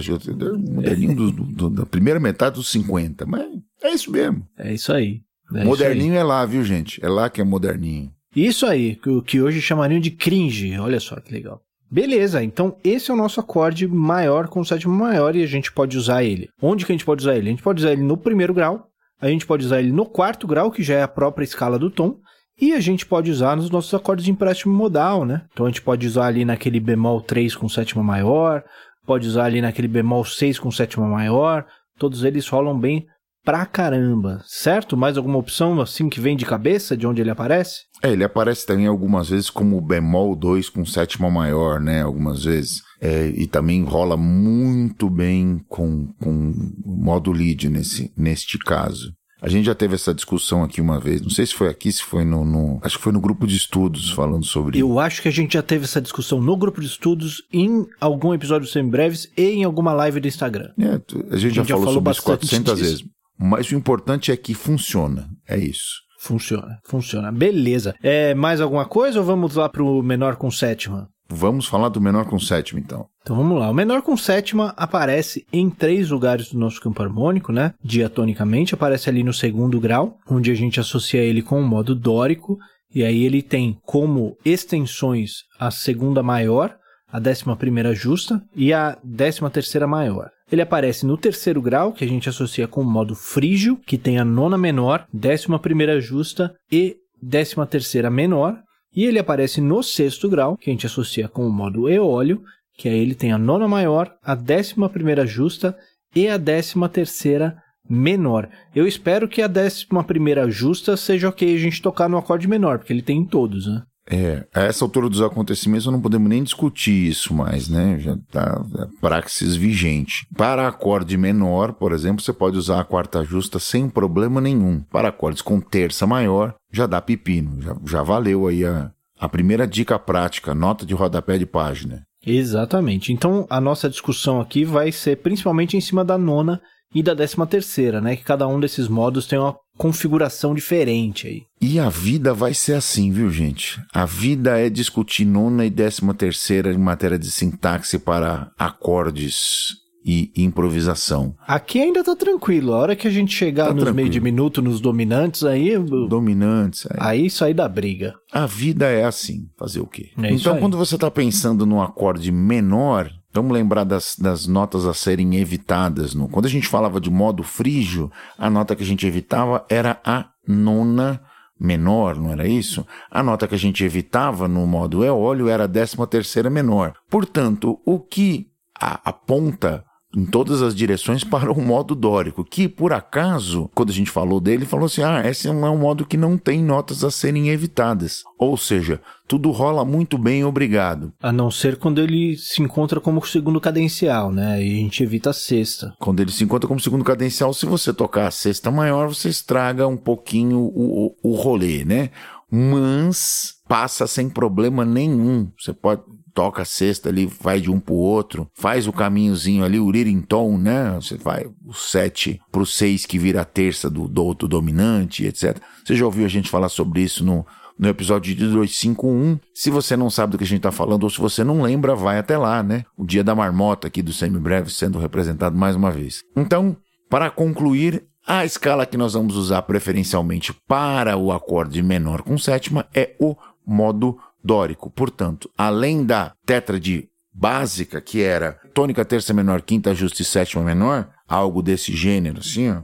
moderninho 0.59 1.15
do- 1.15 1.31
do- 1.33 1.45
do- 1.45 1.71
da 1.71 1.87
primeira 1.87 2.19
metade 2.19 2.57
dos 2.57 2.69
50, 2.71 3.25
mas 3.27 3.47
é 3.83 3.91
isso 3.93 4.11
mesmo. 4.11 4.43
É 4.59 4.73
isso 4.73 4.93
aí. 4.93 5.21
É 5.55 5.59
isso 5.59 5.67
moderninho 5.67 6.15
é 6.15 6.23
lá, 6.25 6.45
viu, 6.45 6.65
gente? 6.65 7.03
É 7.05 7.09
lá 7.09 7.31
que 7.31 7.41
é 7.41 7.45
moderninho. 7.45 8.11
Isso 8.35 8.67
aí, 8.67 8.99
o 9.07 9.23
que 9.23 9.41
hoje 9.41 9.61
chamariam 9.63 10.01
de 10.01 10.11
cringe. 10.11 10.79
Olha 10.79 11.01
só 11.01 11.19
que 11.21 11.33
legal. 11.33 11.61
Beleza, 11.91 12.43
então 12.43 12.77
esse 12.83 13.11
é 13.11 13.15
o 13.15 13.17
nosso 13.17 13.41
acorde 13.41 13.87
maior 13.87 14.49
com 14.49 14.61
o 14.61 14.65
sétimo 14.65 14.93
maior 14.95 15.37
e 15.37 15.43
a 15.43 15.47
gente 15.47 15.71
pode 15.73 15.97
usar 15.97 16.25
ele. 16.25 16.49
Onde 16.61 16.85
que 16.85 16.93
a 16.93 16.95
gente 16.95 17.05
pode 17.05 17.23
usar 17.23 17.37
ele? 17.37 17.49
A 17.49 17.51
gente 17.53 17.63
pode 17.63 17.81
usar 17.81 17.93
ele 17.93 18.03
no 18.03 18.17
primeiro 18.17 18.53
grau, 18.53 18.89
a 19.21 19.29
gente 19.29 19.47
pode 19.47 19.65
usar 19.65 19.81
ele 19.81 19.93
no 19.93 20.07
quarto 20.07 20.47
grau, 20.47 20.71
que 20.71 20.83
já 20.83 20.95
é 20.95 21.03
a 21.03 21.09
própria 21.09 21.45
escala 21.45 21.79
do 21.79 21.91
tom, 21.91 22.19
e 22.61 22.73
a 22.73 22.81
gente 22.81 23.05
pode 23.05 23.31
usar 23.31 23.57
nos 23.57 23.71
nossos 23.71 23.93
acordes 23.93 24.25
de 24.25 24.31
empréstimo 24.31 24.75
modal, 24.75 25.25
né? 25.25 25.43
Então 25.53 25.67
a 25.67 25.69
gente 25.69 25.83
pode 25.83 26.07
usar 26.07 26.27
ali 26.27 26.45
naquele 26.45 26.81
bemol 26.81 27.21
3 27.21 27.55
com 27.55 27.69
sétima 27.69 28.03
maior, 28.03 28.63
pode 29.07 29.29
usar 29.29 29.45
ali 29.45 29.61
naquele 29.61 29.89
bemol 29.89 30.25
6 30.25 30.59
com 30.59 30.71
sétima 30.71 31.07
maior, 31.07 31.67
todos 31.99 32.25
eles 32.25 32.49
rolam 32.49 32.79
bem 32.79 33.07
pra 33.45 33.65
caramba, 33.65 34.43
certo? 34.45 34.97
Mais 34.97 35.17
alguma 35.17 35.39
opção 35.39 35.81
assim 35.81 36.09
que 36.09 36.21
vem 36.21 36.37
de 36.37 36.45
cabeça, 36.45 36.97
de 36.97 37.07
onde 37.07 37.21
ele 37.21 37.31
aparece? 37.31 37.83
É, 38.03 38.11
ele 38.11 38.25
aparece 38.25 38.67
também 38.67 38.87
algumas 38.87 39.29
vezes 39.29 39.49
como 39.49 39.81
bemol 39.81 40.35
2 40.35 40.69
com 40.69 40.85
sétima 40.85 41.31
maior, 41.31 41.81
né? 41.81 42.03
Algumas 42.03 42.45
vezes. 42.45 42.83
É, 43.01 43.27
e 43.29 43.47
também 43.47 43.83
rola 43.85 44.17
muito 44.17 45.09
bem 45.11 45.61
com, 45.69 46.07
com 46.23 46.53
modo 46.85 47.31
lead 47.33 47.69
nesse, 47.69 48.13
neste 48.17 48.59
caso. 48.59 49.13
A 49.43 49.51
gente 49.51 49.67
já 49.67 49.75
teve 49.75 49.95
essa 49.95 50.15
discussão 50.15 50.65
aqui 50.65 50.81
uma 50.81 50.99
vez, 50.99 51.21
não 51.21 51.29
sei 51.29 51.45
se 51.47 51.53
foi 51.55 51.69
aqui, 51.69 51.93
se 51.93 52.03
foi 52.03 52.25
no, 52.25 52.43
no- 52.43 52.81
Acho 52.83 52.97
que 52.97 53.03
foi 53.05 53.13
no 53.13 53.21
grupo 53.21 53.47
de 53.47 53.55
estudos 53.55 54.11
falando 54.11 54.45
sobre 54.47 54.79
Eu 54.81 54.99
acho 54.99 55.21
que 55.21 55.29
a 55.29 55.31
gente 55.31 55.53
já 55.53 55.63
teve 55.63 55.85
essa 55.85 56.01
discussão 56.01 56.41
no 56.41 56.57
grupo 56.57 56.81
de 56.81 56.87
estudos, 56.87 57.43
em 57.53 57.87
algum 58.01 58.33
episódio 58.33 58.67
semi-breves 58.67 59.31
e 59.37 59.43
em 59.51 59.65
alguma 59.65 59.93
live 59.93 60.21
do 60.21 60.27
Instagram. 60.27 60.71
É, 60.79 60.97
tu- 60.99 61.23
a 61.31 61.37
gente 61.37 61.55
já 61.55 61.63
já 61.63 61.75
falou 61.77 61.85
falou 61.85 61.95
sobre 61.95 62.11
isso 62.13 62.23
bastante 62.23 62.49
400 62.49 62.75
disso. 62.79 62.91
vezes. 62.91 63.05
Mas 63.39 63.71
o 63.71 63.75
importante 63.75 64.33
é 64.33 64.37
que 64.39 64.55
funciona. 64.55 65.29
É 65.47 65.59
isso. 65.59 66.01
Funciona, 66.19 66.79
funciona. 66.89 67.31
Beleza. 67.31 67.95
É 68.03 68.35
mais 68.35 68.61
alguma 68.63 68.87
coisa 68.87 69.21
ou 69.21 69.25
vamos 69.27 69.55
lá 69.55 69.69
pro 69.69 70.03
menor 70.03 70.37
com 70.37 70.51
sétima? 70.51 71.09
Vamos 71.29 71.67
falar 71.67 71.89
do 71.89 72.01
menor 72.01 72.27
com 72.27 72.39
sétimo, 72.39 72.79
então. 72.79 73.07
Então 73.23 73.37
vamos 73.37 73.59
lá. 73.59 73.69
O 73.69 73.75
menor 73.75 74.03
com 74.03 74.17
sétima 74.17 74.73
aparece 74.77 75.45
em 75.53 75.69
três 75.69 76.11
lugares 76.11 76.53
do 76.53 76.59
nosso 76.59 76.81
campo 76.81 77.03
harmônico, 77.03 77.53
né? 77.53 77.75
Diatonicamente, 77.83 78.75
aparece 78.75 79.11
ali 79.11 79.25
no 79.25 79.33
segundo 79.33 79.81
grau, 79.81 80.19
onde 80.29 80.51
a 80.51 80.55
gente 80.55 80.79
associa 80.79 81.21
ele 81.21 81.43
com 81.43 81.61
o 81.61 81.67
modo 81.67 81.95
dórico, 81.95 82.59
e 82.95 83.03
aí 83.05 83.25
ele 83.25 83.43
tem 83.43 83.77
como 83.85 84.37
extensões 84.45 85.43
a 85.59 85.71
segunda 85.71 86.23
maior, 86.23 86.77
a 87.11 87.19
décima 87.19 87.57
primeira 87.57 87.95
justa 87.95 88.43
e 88.55 88.73
a 88.73 88.97
décima 89.03 89.51
terceira 89.51 89.87
maior. 89.87 90.31
Ele 90.51 90.63
aparece 90.63 91.05
no 91.05 91.17
terceiro 91.17 91.61
grau, 91.61 91.93
que 91.93 92.05
a 92.05 92.09
gente 92.09 92.29
associa 92.29 92.69
com 92.69 92.83
o 92.83 92.85
modo 92.85 93.17
frígio, 93.17 93.77
que 93.85 93.99
tem 93.99 94.19
a 94.19 94.25
nona 94.25 94.57
menor, 94.57 95.07
décima 95.13 95.59
primeira 95.59 96.01
justa 96.01 96.55
e 96.71 96.97
décima 97.21 97.67
terceira 97.67 98.11
menor. 98.11 98.57
E 98.97 99.05
ele 99.05 99.19
aparece 99.19 99.61
no 99.61 99.83
sexto 99.83 100.27
grau, 100.27 100.57
que 100.57 100.71
a 100.71 100.73
gente 100.73 100.87
associa 100.87 101.29
com 101.29 101.47
o 101.47 101.53
modo 101.53 101.87
eólio, 101.87 102.43
que 102.79 102.89
aí 102.89 102.99
ele 102.99 103.15
tem 103.15 103.31
a 103.31 103.37
nona 103.37 103.69
maior, 103.69 104.17
a 104.23 104.35
décima 104.35 104.89
primeira 104.89 105.27
justa 105.27 105.77
e 106.15 106.27
a 106.27 106.39
décima 106.39 106.89
terceira 106.89 107.63
menor. 107.89 108.49
Eu 108.75 108.87
espero 108.87 109.29
que 109.29 109.43
a 109.43 109.47
décima 109.47 110.03
primeira 110.03 110.51
justa 110.51 110.97
seja 110.97 111.29
ok 111.29 111.55
a 111.55 111.59
gente 111.59 111.83
tocar 111.83 112.09
no 112.09 112.17
acorde 112.17 112.49
menor, 112.49 112.79
porque 112.79 112.93
ele 112.93 113.03
tem 113.03 113.19
em 113.19 113.27
todos, 113.27 113.67
né? 113.67 113.83
É, 114.09 114.47
a 114.55 114.63
essa 114.63 114.85
altura 114.85 115.09
dos 115.09 115.21
acontecimentos 115.21 115.87
não 115.87 116.01
podemos 116.01 116.29
nem 116.29 116.43
discutir 116.43 117.09
isso 117.09 117.35
mais, 117.35 117.69
né? 117.69 117.99
Já 117.99 118.17
tá 118.31 118.65
é 118.79 119.01
praxis 119.01 119.57
vigente. 119.57 120.27
Para 120.37 120.69
acorde 120.69 121.17
menor, 121.17 121.73
por 121.73 121.93
exemplo, 121.93 122.23
você 122.23 122.33
pode 122.33 122.57
usar 122.57 122.81
a 122.81 122.85
quarta 122.85 123.25
justa 123.25 123.59
sem 123.59 123.89
problema 123.89 124.41
nenhum. 124.41 124.81
Para 124.81 125.09
acordes 125.09 125.43
com 125.43 125.61
terça 125.61 126.07
maior, 126.07 126.55
já 126.73 126.87
dá 126.87 127.01
pepino. 127.01 127.61
Já, 127.61 127.77
já 127.85 128.03
valeu 128.03 128.47
aí 128.47 128.65
a, 128.65 128.93
a 129.19 129.29
primeira 129.29 129.67
dica 129.67 129.99
prática, 129.99 130.55
nota 130.55 130.87
de 130.87 130.95
rodapé 130.95 131.37
de 131.37 131.47
página. 131.47 132.05
Exatamente. 132.25 133.13
Então 133.13 133.47
a 133.51 133.61
nossa 133.61 133.89
discussão 133.89 134.41
aqui 134.41 134.65
vai 134.65 134.93
ser 134.93 135.17
principalmente 135.17 135.77
em 135.77 135.81
cima 135.81 136.05
da 136.05 136.17
nona 136.17 136.61
e 136.95 137.03
da 137.03 137.15
décima 137.15 137.47
terceira, 137.47 138.01
né? 138.01 138.17
Que 138.17 138.25
cada 138.25 138.47
um 138.47 138.59
desses 138.61 138.89
modos 138.89 139.27
tem 139.27 139.39
uma 139.39 139.57
configuração 139.77 140.55
diferente 140.55 141.27
aí. 141.27 141.43
E 141.61 141.79
a 141.79 141.89
vida 141.89 142.33
vai 142.35 142.55
ser 142.55 142.75
assim, 142.75 143.11
viu, 143.11 143.31
gente? 143.31 143.81
A 143.93 144.05
vida 144.05 144.59
é 144.59 144.69
discutir 144.69 145.25
nona 145.25 145.65
e 145.65 145.71
décima 145.71 146.15
terceira 146.15 146.73
em 146.73 146.79
matéria 146.79 147.19
de 147.19 147.31
sintaxe 147.31 147.99
para 147.99 148.51
acordes 148.59 149.75
e 150.09 150.31
improvisação. 150.37 151.35
Aqui 151.49 151.81
ainda 151.81 152.05
tá 152.05 152.15
tranquilo. 152.15 152.73
A 152.75 152.79
hora 152.79 152.95
que 152.97 153.09
a 153.09 153.11
gente 153.11 153.35
chegar 153.35 153.65
Tá 153.67 153.71
nos 153.75 153.83
tranquilo. 153.83 153.97
meio 153.97 154.09
de 154.09 154.21
minuto, 154.21 154.63
nos 154.63 154.81
dominantes, 154.81 155.43
aí. 155.43 155.77
Dominantes. 156.09 156.87
aí. 156.91 156.97
Aí 157.01 157.27
isso 157.27 157.45
aí 157.45 157.53
dá 157.53 157.69
briga. 157.69 158.15
A 158.33 158.47
vida 158.47 158.87
é 158.87 159.05
assim, 159.05 159.49
fazer 159.59 159.81
o 159.81 159.87
quê? 159.87 160.11
É 160.23 160.31
então, 160.33 160.59
quando 160.61 160.77
você 160.77 160.95
está 160.95 161.11
pensando 161.11 161.67
num 161.67 161.83
acorde 161.83 162.31
menor, 162.31 163.11
vamos 163.37 163.53
lembrar 163.53 163.85
das, 163.85 164.17
das 164.19 164.47
notas 164.47 164.85
a 164.85 164.93
serem 164.93 165.37
evitadas. 165.37 166.15
No, 166.15 166.29
quando 166.29 166.47
a 166.47 166.51
gente 166.51 166.67
falava 166.67 167.01
de 167.01 167.11
modo 167.11 167.43
frígio, 167.43 168.11
a 168.37 168.51
nota 168.51 168.75
que 168.75 168.83
a 168.83 168.87
gente 168.87 169.07
evitava 169.07 169.65
era 169.69 170.01
a 170.05 170.27
nona 170.47 171.21
menor, 171.59 172.17
não 172.17 172.33
era 172.33 172.47
isso? 172.47 172.87
A 173.11 173.23
nota 173.23 173.49
que 173.49 173.55
a 173.55 173.59
gente 173.59 173.85
evitava 173.85 174.47
no 174.47 174.67
modo 174.67 175.05
eólio 175.05 175.49
era 175.49 175.65
a 175.65 175.69
décima 175.69 176.07
terceira 176.07 176.51
menor. 176.51 176.95
Portanto, 177.09 177.81
o 177.85 177.99
que 177.99 178.49
aponta 178.75 179.85
em 180.17 180.25
todas 180.25 180.63
as 180.63 180.75
direções 180.75 181.23
para 181.25 181.53
o 181.53 181.61
modo 181.61 181.95
dórico, 181.95 182.43
que 182.43 182.67
por 182.67 182.93
acaso, 182.93 183.71
quando 183.75 183.91
a 183.91 183.93
gente 183.93 184.11
falou 184.11 184.41
dele, 184.41 184.65
falou 184.65 184.87
assim: 184.87 185.03
ah, 185.03 185.23
esse 185.25 185.47
é 185.47 185.51
um 185.51 185.79
modo 185.79 186.07
que 186.07 186.17
não 186.17 186.39
tem 186.39 186.63
notas 186.63 187.05
a 187.05 187.11
serem 187.11 187.51
evitadas. 187.51 188.23
Ou 188.39 188.57
seja, 188.57 189.01
tudo 189.29 189.51
rola 189.51 189.85
muito 189.85 190.17
bem, 190.17 190.45
obrigado. 190.45 191.13
A 191.21 191.31
não 191.31 191.51
ser 191.51 191.77
quando 191.77 192.01
ele 192.01 192.37
se 192.37 192.63
encontra 192.63 193.01
como 193.01 193.25
segundo 193.25 193.61
cadencial, 193.61 194.33
né? 194.33 194.55
Aí 194.55 194.79
a 194.79 194.83
gente 194.83 195.03
evita 195.03 195.31
a 195.31 195.35
sexta. 195.35 195.93
Quando 195.99 196.21
ele 196.21 196.33
se 196.33 196.45
encontra 196.45 196.67
como 196.67 196.81
segundo 196.81 197.05
cadencial, 197.05 197.53
se 197.53 197.67
você 197.67 197.93
tocar 197.93 198.29
a 198.29 198.31
sexta 198.31 198.71
maior, 198.71 199.09
você 199.09 199.29
estraga 199.29 199.87
um 199.87 199.97
pouquinho 199.97 200.59
o, 200.59 201.15
o, 201.23 201.33
o 201.33 201.35
rolê, 201.35 201.85
né? 201.85 202.11
Mas 202.51 203.55
passa 203.69 204.07
sem 204.07 204.31
problema 204.31 204.85
nenhum. 204.85 205.51
Você 205.59 205.73
pode 205.73 206.03
toca 206.37 206.61
a 206.61 206.67
sexta 206.67 207.09
ali, 207.09 207.25
vai 207.41 207.63
de 207.63 207.71
um 207.71 207.81
pro 207.81 207.95
outro, 207.95 208.47
faz 208.53 208.87
o 208.87 208.93
caminhozinho 208.93 209.65
ali, 209.65 209.81
o 209.81 209.91
tom, 210.23 210.59
né? 210.59 210.95
Você 210.97 211.17
vai 211.17 211.47
o 211.65 211.73
sete 211.73 212.39
pro 212.53 212.67
seis 212.67 213.07
que 213.07 213.19
vira 213.19 213.41
a 213.41 213.45
terça 213.45 213.89
do, 213.89 214.07
do 214.07 214.23
outro 214.23 214.47
dominante, 214.47 215.25
etc. 215.25 215.57
Você 215.83 215.97
já 215.97 216.05
ouviu 216.05 216.27
a 216.27 216.29
gente 216.29 216.51
falar 216.51 216.69
sobre 216.69 217.01
isso 217.01 217.25
no, 217.25 217.47
no 217.79 217.89
episódio 217.89 218.35
de 218.35 218.47
251. 218.47 219.39
Se 219.55 219.71
você 219.71 219.97
não 219.97 220.11
sabe 220.11 220.33
do 220.33 220.39
que 220.39 220.45
a 220.45 220.47
gente 220.47 220.61
tá 220.61 220.71
falando, 220.71 221.05
ou 221.05 221.11
se 221.11 221.19
você 221.19 221.43
não 221.43 221.63
lembra, 221.63 221.95
vai 221.95 222.19
até 222.19 222.37
lá, 222.37 222.63
né? 222.63 222.85
O 222.99 223.07
dia 223.07 223.25
da 223.25 223.35
marmota 223.35 223.87
aqui 223.87 224.03
do 224.03 224.13
Semibreve 224.13 224.71
sendo 224.71 224.99
representado 224.99 225.57
mais 225.57 225.75
uma 225.75 225.91
vez. 225.91 226.23
Então, 226.37 226.77
para 227.09 227.31
concluir, 227.31 228.05
a 228.27 228.45
escala 228.45 228.85
que 228.85 228.99
nós 228.99 229.15
vamos 229.15 229.37
usar 229.37 229.63
preferencialmente 229.63 230.53
para 230.69 231.17
o 231.17 231.33
acorde 231.33 231.83
menor 231.83 232.21
com 232.21 232.37
sétima 232.37 232.87
é 232.95 233.17
o 233.19 233.35
modo 233.67 234.19
dórico. 234.47 234.89
Portanto, 234.91 235.51
além 235.59 236.05
da 236.05 236.33
tétrade 236.47 237.09
básica, 237.33 238.01
que 238.01 238.23
era 238.23 238.53
tônica, 238.73 239.05
terça 239.05 239.35
menor, 239.35 239.61
quinta 239.61 239.95
justa 239.95 240.23
e 240.23 240.25
sétima 240.25 240.63
menor, 240.65 241.11
algo 241.29 241.61
desse 241.63 241.95
gênero, 241.95 242.39
assim, 242.39 242.71
ó. 242.71 242.83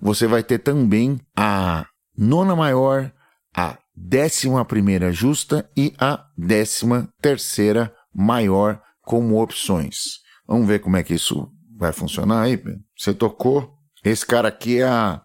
Você 0.00 0.26
vai 0.26 0.42
ter 0.42 0.58
também 0.58 1.18
a 1.36 1.86
nona 2.16 2.54
maior, 2.54 3.10
a 3.56 3.78
décima 3.96 4.64
primeira 4.64 5.10
justa 5.10 5.68
e 5.76 5.94
a 5.98 6.26
décima 6.36 7.08
terceira 7.20 7.92
maior 8.14 8.80
como 9.02 9.42
opções. 9.42 10.20
Vamos 10.46 10.68
ver 10.68 10.80
como 10.80 10.96
é 10.96 11.02
que 11.02 11.14
isso 11.14 11.50
vai 11.76 11.92
funcionar 11.92 12.42
aí. 12.42 12.62
Você 12.96 13.14
tocou. 13.14 13.72
Esse 14.04 14.26
cara 14.26 14.48
aqui 14.48 14.80
é 14.80 14.84
a, 14.84 15.22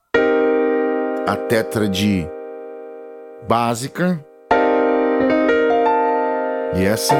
a 1.27 1.35
tétrade 1.35 2.27
básica. 3.47 4.23
E 6.75 6.83
essa, 6.83 7.15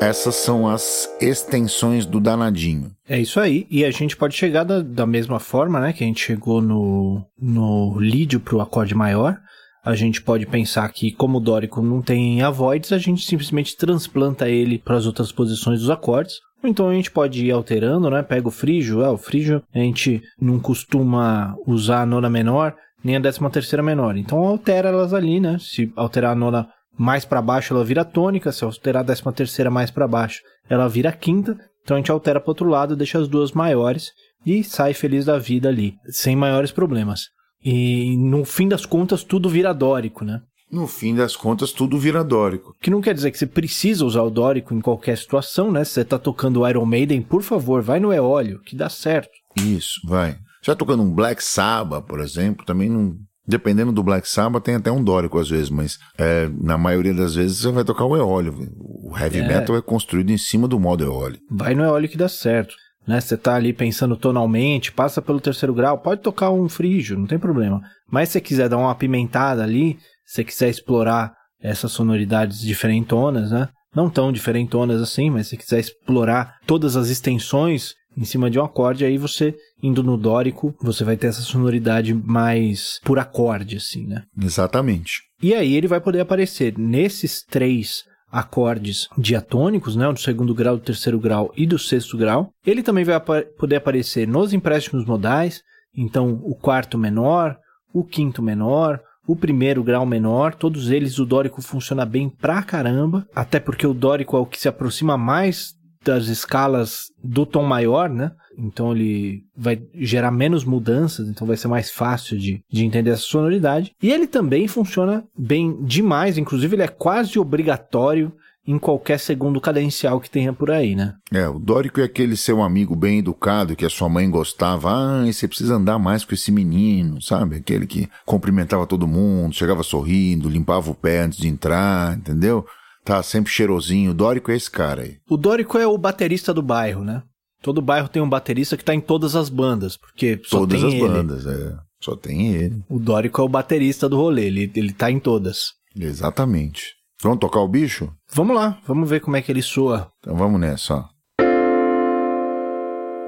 essas 0.00 0.34
são 0.36 0.68
as 0.68 1.08
extensões 1.20 2.06
do 2.06 2.20
danadinho. 2.20 2.92
É 3.08 3.18
isso 3.18 3.40
aí. 3.40 3.66
E 3.70 3.84
a 3.84 3.90
gente 3.90 4.16
pode 4.16 4.34
chegar 4.34 4.64
da, 4.64 4.80
da 4.82 5.06
mesma 5.06 5.40
forma, 5.40 5.80
né? 5.80 5.92
Que 5.92 6.04
a 6.04 6.06
gente 6.06 6.20
chegou 6.20 6.60
no, 6.60 7.24
no 7.38 7.98
lídio 7.98 8.40
pro 8.40 8.60
acorde 8.60 8.94
maior. 8.94 9.38
A 9.84 9.94
gente 9.94 10.20
pode 10.20 10.46
pensar 10.46 10.86
que, 10.92 11.10
como 11.10 11.38
o 11.38 11.40
dórico 11.40 11.80
não 11.80 12.02
tem 12.02 12.42
avoides, 12.42 12.92
a 12.92 12.98
gente 12.98 13.24
simplesmente 13.24 13.76
transplanta 13.76 14.48
ele 14.48 14.78
para 14.78 14.96
as 14.96 15.06
outras 15.06 15.32
posições 15.32 15.80
dos 15.80 15.88
acordes. 15.88 16.34
Então 16.62 16.88
a 16.88 16.94
gente 16.94 17.10
pode 17.10 17.44
ir 17.44 17.50
alterando, 17.50 18.10
né? 18.10 18.22
Pega 18.22 18.48
o 18.48 18.50
frígio, 18.50 19.04
ah, 19.04 19.10
o 19.10 19.16
frígio 19.16 19.62
a 19.74 19.78
gente 19.78 20.22
não 20.40 20.58
costuma 20.58 21.56
usar 21.66 22.02
a 22.02 22.06
nona 22.06 22.28
menor, 22.28 22.74
nem 23.02 23.16
a 23.16 23.20
décima 23.20 23.50
terceira 23.50 23.82
menor. 23.82 24.16
Então 24.16 24.38
altera 24.38 24.88
elas 24.88 25.14
ali, 25.14 25.40
né? 25.40 25.56
Se 25.58 25.92
alterar 25.96 26.32
a 26.32 26.34
nona 26.34 26.68
mais 26.98 27.24
para 27.24 27.40
baixo, 27.40 27.72
ela 27.72 27.84
vira 27.84 28.04
tônica, 28.04 28.52
se 28.52 28.62
alterar 28.64 29.00
a 29.02 29.06
décima 29.06 29.32
terceira 29.32 29.70
mais 29.70 29.90
para 29.90 30.06
baixo, 30.06 30.40
ela 30.68 30.88
vira 30.88 31.12
quinta. 31.12 31.56
Então 31.82 31.96
a 31.96 32.00
gente 32.00 32.10
altera 32.10 32.40
para 32.40 32.50
outro 32.50 32.68
lado, 32.68 32.94
deixa 32.94 33.18
as 33.18 33.26
duas 33.26 33.52
maiores 33.52 34.10
e 34.44 34.62
sai 34.62 34.92
feliz 34.92 35.24
da 35.24 35.38
vida 35.38 35.68
ali, 35.68 35.94
sem 36.08 36.36
maiores 36.36 36.70
problemas. 36.70 37.28
E 37.64 38.16
no 38.16 38.44
fim 38.44 38.68
das 38.68 38.84
contas 38.86 39.24
tudo 39.24 39.48
vira 39.48 39.72
dórico, 39.72 40.24
né? 40.24 40.40
No 40.70 40.86
fim 40.86 41.14
das 41.14 41.34
contas, 41.34 41.72
tudo 41.72 41.98
vira 41.98 42.22
dórico. 42.22 42.76
Que 42.80 42.90
não 42.90 43.00
quer 43.00 43.14
dizer 43.14 43.30
que 43.30 43.38
você 43.38 43.46
precisa 43.46 44.04
usar 44.04 44.22
o 44.22 44.30
dórico 44.30 44.72
em 44.72 44.80
qualquer 44.80 45.18
situação, 45.18 45.72
né? 45.72 45.84
Se 45.84 45.92
você 45.92 46.04
tá 46.04 46.18
tocando 46.18 46.66
Iron 46.68 46.86
Maiden, 46.86 47.22
por 47.22 47.42
favor, 47.42 47.82
vai 47.82 47.98
no 47.98 48.12
eólio, 48.12 48.60
que 48.60 48.76
dá 48.76 48.88
certo. 48.88 49.30
Isso, 49.56 50.00
vai. 50.04 50.36
Já 50.62 50.76
tocando 50.76 51.02
um 51.02 51.12
Black 51.12 51.42
Sabbath, 51.42 52.04
por 52.06 52.20
exemplo, 52.20 52.64
também 52.64 52.88
não. 52.88 53.16
Dependendo 53.46 53.90
do 53.90 54.02
Black 54.02 54.28
Sabbath, 54.28 54.62
tem 54.62 54.76
até 54.76 54.92
um 54.92 55.02
dórico 55.02 55.36
às 55.36 55.50
vezes, 55.50 55.70
mas 55.70 55.98
é, 56.16 56.48
na 56.62 56.78
maioria 56.78 57.12
das 57.12 57.34
vezes 57.34 57.58
você 57.58 57.72
vai 57.72 57.82
tocar 57.82 58.04
o 58.04 58.16
eólio. 58.16 58.54
O 58.78 59.18
heavy 59.18 59.38
é. 59.38 59.48
metal 59.48 59.76
é 59.76 59.82
construído 59.82 60.30
em 60.30 60.38
cima 60.38 60.68
do 60.68 60.78
modo 60.78 61.02
eólio. 61.02 61.40
Vai 61.50 61.74
no 61.74 61.82
eólio 61.82 62.08
que 62.08 62.18
dá 62.18 62.28
certo. 62.28 62.76
Né? 63.08 63.20
Você 63.20 63.36
tá 63.36 63.56
ali 63.56 63.72
pensando 63.72 64.16
tonalmente, 64.16 64.92
passa 64.92 65.20
pelo 65.20 65.40
terceiro 65.40 65.74
grau, 65.74 65.98
pode 65.98 66.20
tocar 66.20 66.50
um 66.50 66.68
frígio, 66.68 67.18
não 67.18 67.26
tem 67.26 67.38
problema. 67.38 67.82
Mas 68.08 68.28
se 68.28 68.34
você 68.34 68.40
quiser 68.40 68.68
dar 68.68 68.78
uma 68.78 68.92
apimentada 68.92 69.64
ali, 69.64 69.98
você 70.30 70.44
quiser 70.44 70.68
explorar 70.68 71.32
essas 71.60 71.90
sonoridades 71.90 72.60
diferentonas, 72.60 73.50
né? 73.50 73.68
Não 73.94 74.08
tão 74.08 74.30
diferentonas 74.30 75.02
assim, 75.02 75.28
mas 75.28 75.48
se 75.48 75.56
quiser 75.56 75.80
explorar 75.80 76.54
todas 76.66 76.96
as 76.96 77.08
extensões 77.08 77.94
em 78.16 78.24
cima 78.24 78.48
de 78.48 78.58
um 78.58 78.64
acorde, 78.64 79.04
aí 79.04 79.18
você, 79.18 79.54
indo 79.82 80.02
no 80.02 80.16
dórico, 80.16 80.74
você 80.80 81.02
vai 81.02 81.16
ter 81.16 81.26
essa 81.26 81.42
sonoridade 81.42 82.14
mais 82.14 83.00
por 83.04 83.18
acorde, 83.18 83.76
assim, 83.76 84.06
né? 84.06 84.22
Exatamente. 84.40 85.22
E 85.42 85.52
aí 85.52 85.74
ele 85.74 85.88
vai 85.88 86.00
poder 86.00 86.20
aparecer 86.20 86.78
nesses 86.78 87.42
três 87.42 88.04
acordes 88.30 89.08
diatônicos, 89.18 89.96
né, 89.96 90.10
do 90.12 90.20
segundo 90.20 90.54
grau, 90.54 90.76
do 90.76 90.84
terceiro 90.84 91.18
grau 91.18 91.52
e 91.56 91.66
do 91.66 91.78
sexto 91.78 92.16
grau. 92.16 92.50
Ele 92.64 92.82
também 92.82 93.04
vai 93.04 93.16
ap 93.16 93.28
poder 93.58 93.76
aparecer 93.76 94.28
nos 94.28 94.52
empréstimos 94.52 95.04
modais, 95.04 95.62
então 95.96 96.40
o 96.44 96.54
quarto 96.54 96.96
menor, 96.96 97.56
o 97.92 98.04
quinto 98.04 98.40
menor, 98.40 99.00
o 99.26 99.36
primeiro 99.36 99.82
grau 99.82 100.04
menor, 100.04 100.54
todos 100.54 100.90
eles 100.90 101.18
o 101.18 101.26
dórico 101.26 101.62
funciona 101.62 102.04
bem 102.04 102.28
pra 102.28 102.62
caramba, 102.62 103.26
até 103.34 103.60
porque 103.60 103.86
o 103.86 103.94
dórico 103.94 104.36
é 104.36 104.40
o 104.40 104.46
que 104.46 104.60
se 104.60 104.68
aproxima 104.68 105.16
mais 105.16 105.74
das 106.04 106.26
escalas 106.26 107.08
do 107.22 107.44
tom 107.44 107.62
maior, 107.62 108.08
né? 108.08 108.32
Então 108.56 108.92
ele 108.92 109.42
vai 109.56 109.80
gerar 109.94 110.30
menos 110.30 110.64
mudanças, 110.64 111.28
então 111.28 111.46
vai 111.46 111.56
ser 111.56 111.68
mais 111.68 111.90
fácil 111.90 112.38
de, 112.38 112.62
de 112.70 112.84
entender 112.84 113.10
essa 113.10 113.22
sonoridade. 113.22 113.92
E 114.02 114.10
ele 114.10 114.26
também 114.26 114.66
funciona 114.66 115.24
bem 115.38 115.82
demais, 115.84 116.38
inclusive 116.38 116.74
ele 116.74 116.82
é 116.82 116.88
quase 116.88 117.38
obrigatório 117.38 118.32
em 118.66 118.78
qualquer 118.78 119.18
segundo 119.18 119.60
cadencial 119.60 120.20
que 120.20 120.30
tenha 120.30 120.52
por 120.52 120.70
aí, 120.70 120.94
né? 120.94 121.14
É, 121.32 121.48
o 121.48 121.58
Dórico 121.58 122.00
é 122.00 122.04
aquele 122.04 122.36
seu 122.36 122.62
amigo 122.62 122.94
bem 122.94 123.18
educado 123.18 123.74
que 123.74 123.84
a 123.84 123.90
sua 123.90 124.08
mãe 124.08 124.30
gostava. 124.30 124.90
Ah, 124.90 125.24
você 125.24 125.48
precisa 125.48 125.74
andar 125.74 125.98
mais 125.98 126.24
com 126.24 126.34
esse 126.34 126.52
menino, 126.52 127.20
sabe? 127.22 127.56
Aquele 127.56 127.86
que 127.86 128.08
cumprimentava 128.24 128.86
todo 128.86 129.06
mundo, 129.06 129.54
chegava 129.54 129.82
sorrindo, 129.82 130.48
limpava 130.48 130.90
o 130.90 130.94
pé 130.94 131.20
antes 131.20 131.38
de 131.38 131.48
entrar, 131.48 132.16
entendeu? 132.16 132.64
Tá 133.04 133.22
sempre 133.22 133.50
cheirosinho. 133.50 134.10
O 134.10 134.14
Dórico 134.14 134.50
é 134.50 134.56
esse 134.56 134.70
cara 134.70 135.02
aí. 135.02 135.16
O 135.28 135.36
Dórico 135.36 135.78
é 135.78 135.86
o 135.86 135.96
baterista 135.96 136.52
do 136.52 136.62
bairro, 136.62 137.02
né? 137.02 137.22
Todo 137.62 137.82
bairro 137.82 138.08
tem 138.08 138.22
um 138.22 138.28
baterista 138.28 138.76
que 138.76 138.84
tá 138.84 138.94
em 138.94 139.00
todas 139.00 139.36
as 139.36 139.48
bandas, 139.48 139.96
porque 139.96 140.40
só 140.44 140.60
todas 140.60 140.80
tem 140.80 140.88
as 140.88 140.94
ele. 140.94 141.08
bandas, 141.08 141.46
é. 141.46 141.76
Só 142.00 142.16
tem 142.16 142.54
ele. 142.54 142.82
O 142.88 142.98
Dórico 142.98 143.40
é 143.40 143.44
o 143.44 143.48
baterista 143.48 144.08
do 144.08 144.16
rolê, 144.16 144.46
ele, 144.46 144.70
ele 144.74 144.92
tá 144.92 145.10
em 145.10 145.18
todas. 145.18 145.72
Exatamente. 145.94 146.94
Vamos 147.22 147.38
tocar 147.38 147.60
o 147.60 147.68
bicho? 147.68 148.10
Vamos 148.32 148.56
lá, 148.56 148.78
vamos 148.86 149.08
ver 149.08 149.20
como 149.20 149.36
é 149.36 149.42
que 149.42 149.52
ele 149.52 149.60
soa. 149.60 150.10
Então 150.20 150.34
vamos 150.34 150.58
nessa, 150.58 150.94
ó. 150.94 151.04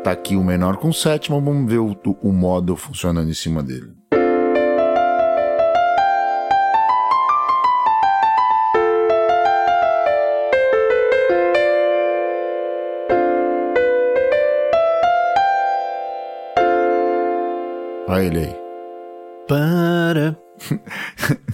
Tá 0.03 0.13
aqui 0.13 0.35
o 0.35 0.43
menor 0.43 0.79
com 0.79 0.89
o 0.89 0.95
sétimo, 0.95 1.39
vamos 1.43 1.71
ver 1.71 1.79
o, 1.79 1.95
o 2.23 2.33
modo 2.33 2.75
funcionando 2.75 3.29
em 3.29 3.35
cima 3.35 3.63
dele. 3.63 3.93
Olha 18.09 18.25
ele 18.25 18.39
aí. 18.39 18.57
Para. 19.47 20.39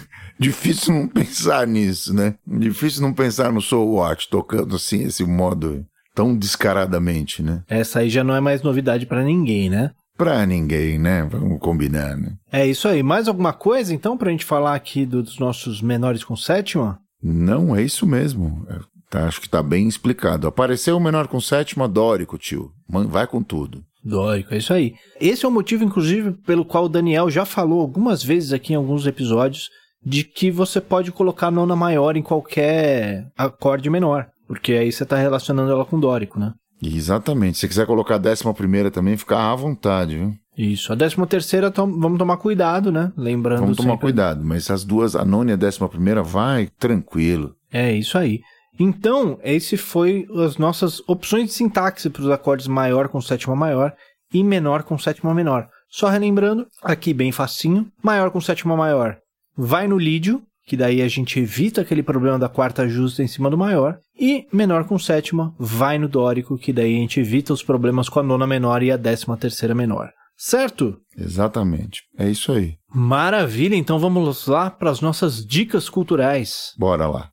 Difícil 0.39 0.95
não 0.95 1.09
pensar 1.09 1.67
nisso, 1.67 2.15
né? 2.15 2.35
Difícil 2.47 3.03
não 3.03 3.13
pensar 3.13 3.53
no 3.53 3.61
Soul 3.61 3.95
Watch 3.95 4.29
tocando 4.29 4.77
assim, 4.77 5.03
esse 5.03 5.25
modo 5.25 5.85
tão 6.15 6.37
descaradamente, 6.37 7.43
né? 7.43 7.63
Essa 7.69 8.01
aí 8.01 8.11
já 8.11 8.25
não 8.25 8.35
é 8.35 8.41
mais 8.41 8.63
novidade 8.63 9.07
para 9.07 9.23
ninguém, 9.23 9.71
né? 9.71 9.93
Pra 10.17 10.45
ninguém, 10.45 10.99
né? 10.99 11.29
Vamos 11.31 11.61
combinar, 11.61 12.17
né? 12.17 12.33
É 12.51 12.67
isso 12.67 12.89
aí. 12.89 13.05
Mais 13.05 13.29
alguma 13.29 13.53
coisa, 13.53 13.95
então, 13.95 14.19
pra 14.19 14.31
gente 14.31 14.45
falar 14.45 14.75
aqui 14.75 15.07
dos 15.07 15.39
nossos 15.39 15.81
menores 15.81 16.25
com 16.25 16.35
sétima? 16.35 16.99
Não, 17.23 17.75
é 17.75 17.83
isso 17.83 18.05
mesmo. 18.05 18.67
É, 18.69 18.79
tá, 19.09 19.27
acho 19.29 19.41
que 19.41 19.49
tá 19.49 19.63
bem 19.63 19.87
explicado. 19.87 20.49
Apareceu 20.49 20.97
o 20.97 21.01
menor 21.01 21.29
com 21.29 21.41
sétima, 21.41 21.87
dórico, 21.87 22.37
tio. 22.37 22.73
Vai 22.89 23.29
com 23.29 23.43
tudo. 23.43 23.85
Dórico, 24.05 24.55
é 24.55 24.59
isso 24.59 24.73
aí. 24.73 24.95
Esse 25.21 25.45
é 25.45 25.49
o 25.49 25.53
motivo, 25.53 25.85
inclusive, 25.85 26.33
pelo 26.45 26.65
qual 26.65 26.87
o 26.87 26.89
Daniel 26.89 27.31
já 27.31 27.45
falou 27.45 27.81
algumas 27.81 28.23
vezes 28.23 28.53
aqui 28.53 28.73
em 28.73 28.77
alguns 28.77 29.07
episódios 29.07 29.69
de 30.05 30.25
que 30.25 30.51
você 30.51 30.81
pode 30.81 31.13
colocar 31.13 31.49
a 31.49 31.51
nona 31.51 31.77
maior 31.77 32.17
em 32.17 32.23
qualquer 32.23 33.27
acorde 33.37 33.91
menor, 33.91 34.29
porque 34.47 34.73
aí 34.73 34.93
você 34.93 35.03
está 35.03 35.17
relacionando 35.17 35.71
ela 35.71 35.85
com 35.85 35.99
dórico, 35.99 36.39
né? 36.39 36.53
Exatamente. 36.83 37.57
Se 37.57 37.63
você 37.63 37.69
quiser 37.69 37.87
colocar 37.87 38.15
a 38.15 38.19
décima 38.19 38.55
primeira 38.55 38.91
também, 38.91 39.17
fica 39.17 39.37
à 39.37 39.55
vontade, 39.55 40.17
viu? 40.17 40.33
Isso. 40.57 40.93
A 40.93 40.97
décima 40.97 41.27
terceira, 41.27 41.71
tom 41.71 41.99
vamos 41.99 42.19
tomar 42.19 42.37
cuidado, 42.37 42.91
né? 42.91 43.13
Lembrando 43.17 43.61
Vamos 43.61 43.77
tomar 43.77 43.91
sempre... 43.91 44.07
cuidado, 44.07 44.45
mas 44.45 44.71
as 44.71 44.85
duas, 44.85 45.15
a 45.15 45.25
nona 45.25 45.51
e 45.51 45.55
a 45.55 45.57
décima 45.57 45.89
primeira, 45.89 46.23
vai 46.23 46.69
tranquilo. 46.79 47.55
É, 47.73 47.93
isso 47.93 48.19
aí. 48.19 48.41
Então, 48.79 49.39
esse 49.43 49.77
foi 49.77 50.27
as 50.45 50.57
nossas 50.57 51.01
opções 51.09 51.47
de 51.47 51.53
sintaxe 51.53 52.09
para 52.09 52.23
os 52.23 52.31
acordes 52.31 52.69
maior 52.69 53.09
com 53.09 53.21
sétima 53.21 53.57
maior 53.57 53.93
e 54.33 54.43
menor 54.45 54.85
com 54.85 54.97
sétima 54.97 55.35
menor. 55.35 55.69
Só 55.89 56.09
relembrando, 56.09 56.67
aqui 56.83 57.13
bem 57.13 57.33
facinho, 57.33 57.87
maior 58.03 58.31
com 58.31 58.41
sétima 58.41 58.77
maior, 58.77 59.17
vai 59.59 59.89
no 59.89 59.99
lídio, 59.99 60.41
que 60.65 60.77
daí 60.77 61.03
a 61.03 61.09
gente 61.09 61.41
evita 61.41 61.81
aquele 61.81 62.03
problema 62.03 62.39
da 62.39 62.49
quarta 62.49 62.89
justa 62.89 63.23
em 63.23 63.27
cima 63.27 63.51
do 63.51 63.59
maior, 63.59 63.99
e 64.19 64.47
menor 64.53 64.85
com 64.85 64.99
sétima, 64.99 65.53
vai 65.59 65.99
no 65.99 66.09
dórico, 66.09 66.57
que 66.57 66.73
daí 66.73 66.95
a 66.95 66.99
gente 66.99 67.19
evita 67.19 67.53
os 67.53 67.63
problemas 67.63 68.09
com 68.09 68.21
a 68.21 68.23
nona 68.23 68.47
menor 68.47 68.83
e 68.83 68.93
a 68.93 68.97
décima 68.97 69.37
terceira 69.37 69.75
menor. 69.75 70.11
Certo? 70.37 70.99
Exatamente. 71.17 72.03
É 72.17 72.31
isso 72.31 72.53
aí. 72.53 72.77
Maravilha, 72.95 73.75
então 73.75 73.99
vamos 73.99 74.47
lá 74.47 74.71
para 74.71 74.91
as 74.91 75.01
nossas 75.01 75.45
dicas 75.45 75.89
culturais. 75.89 76.73
Bora 76.79 77.09
lá. 77.09 77.31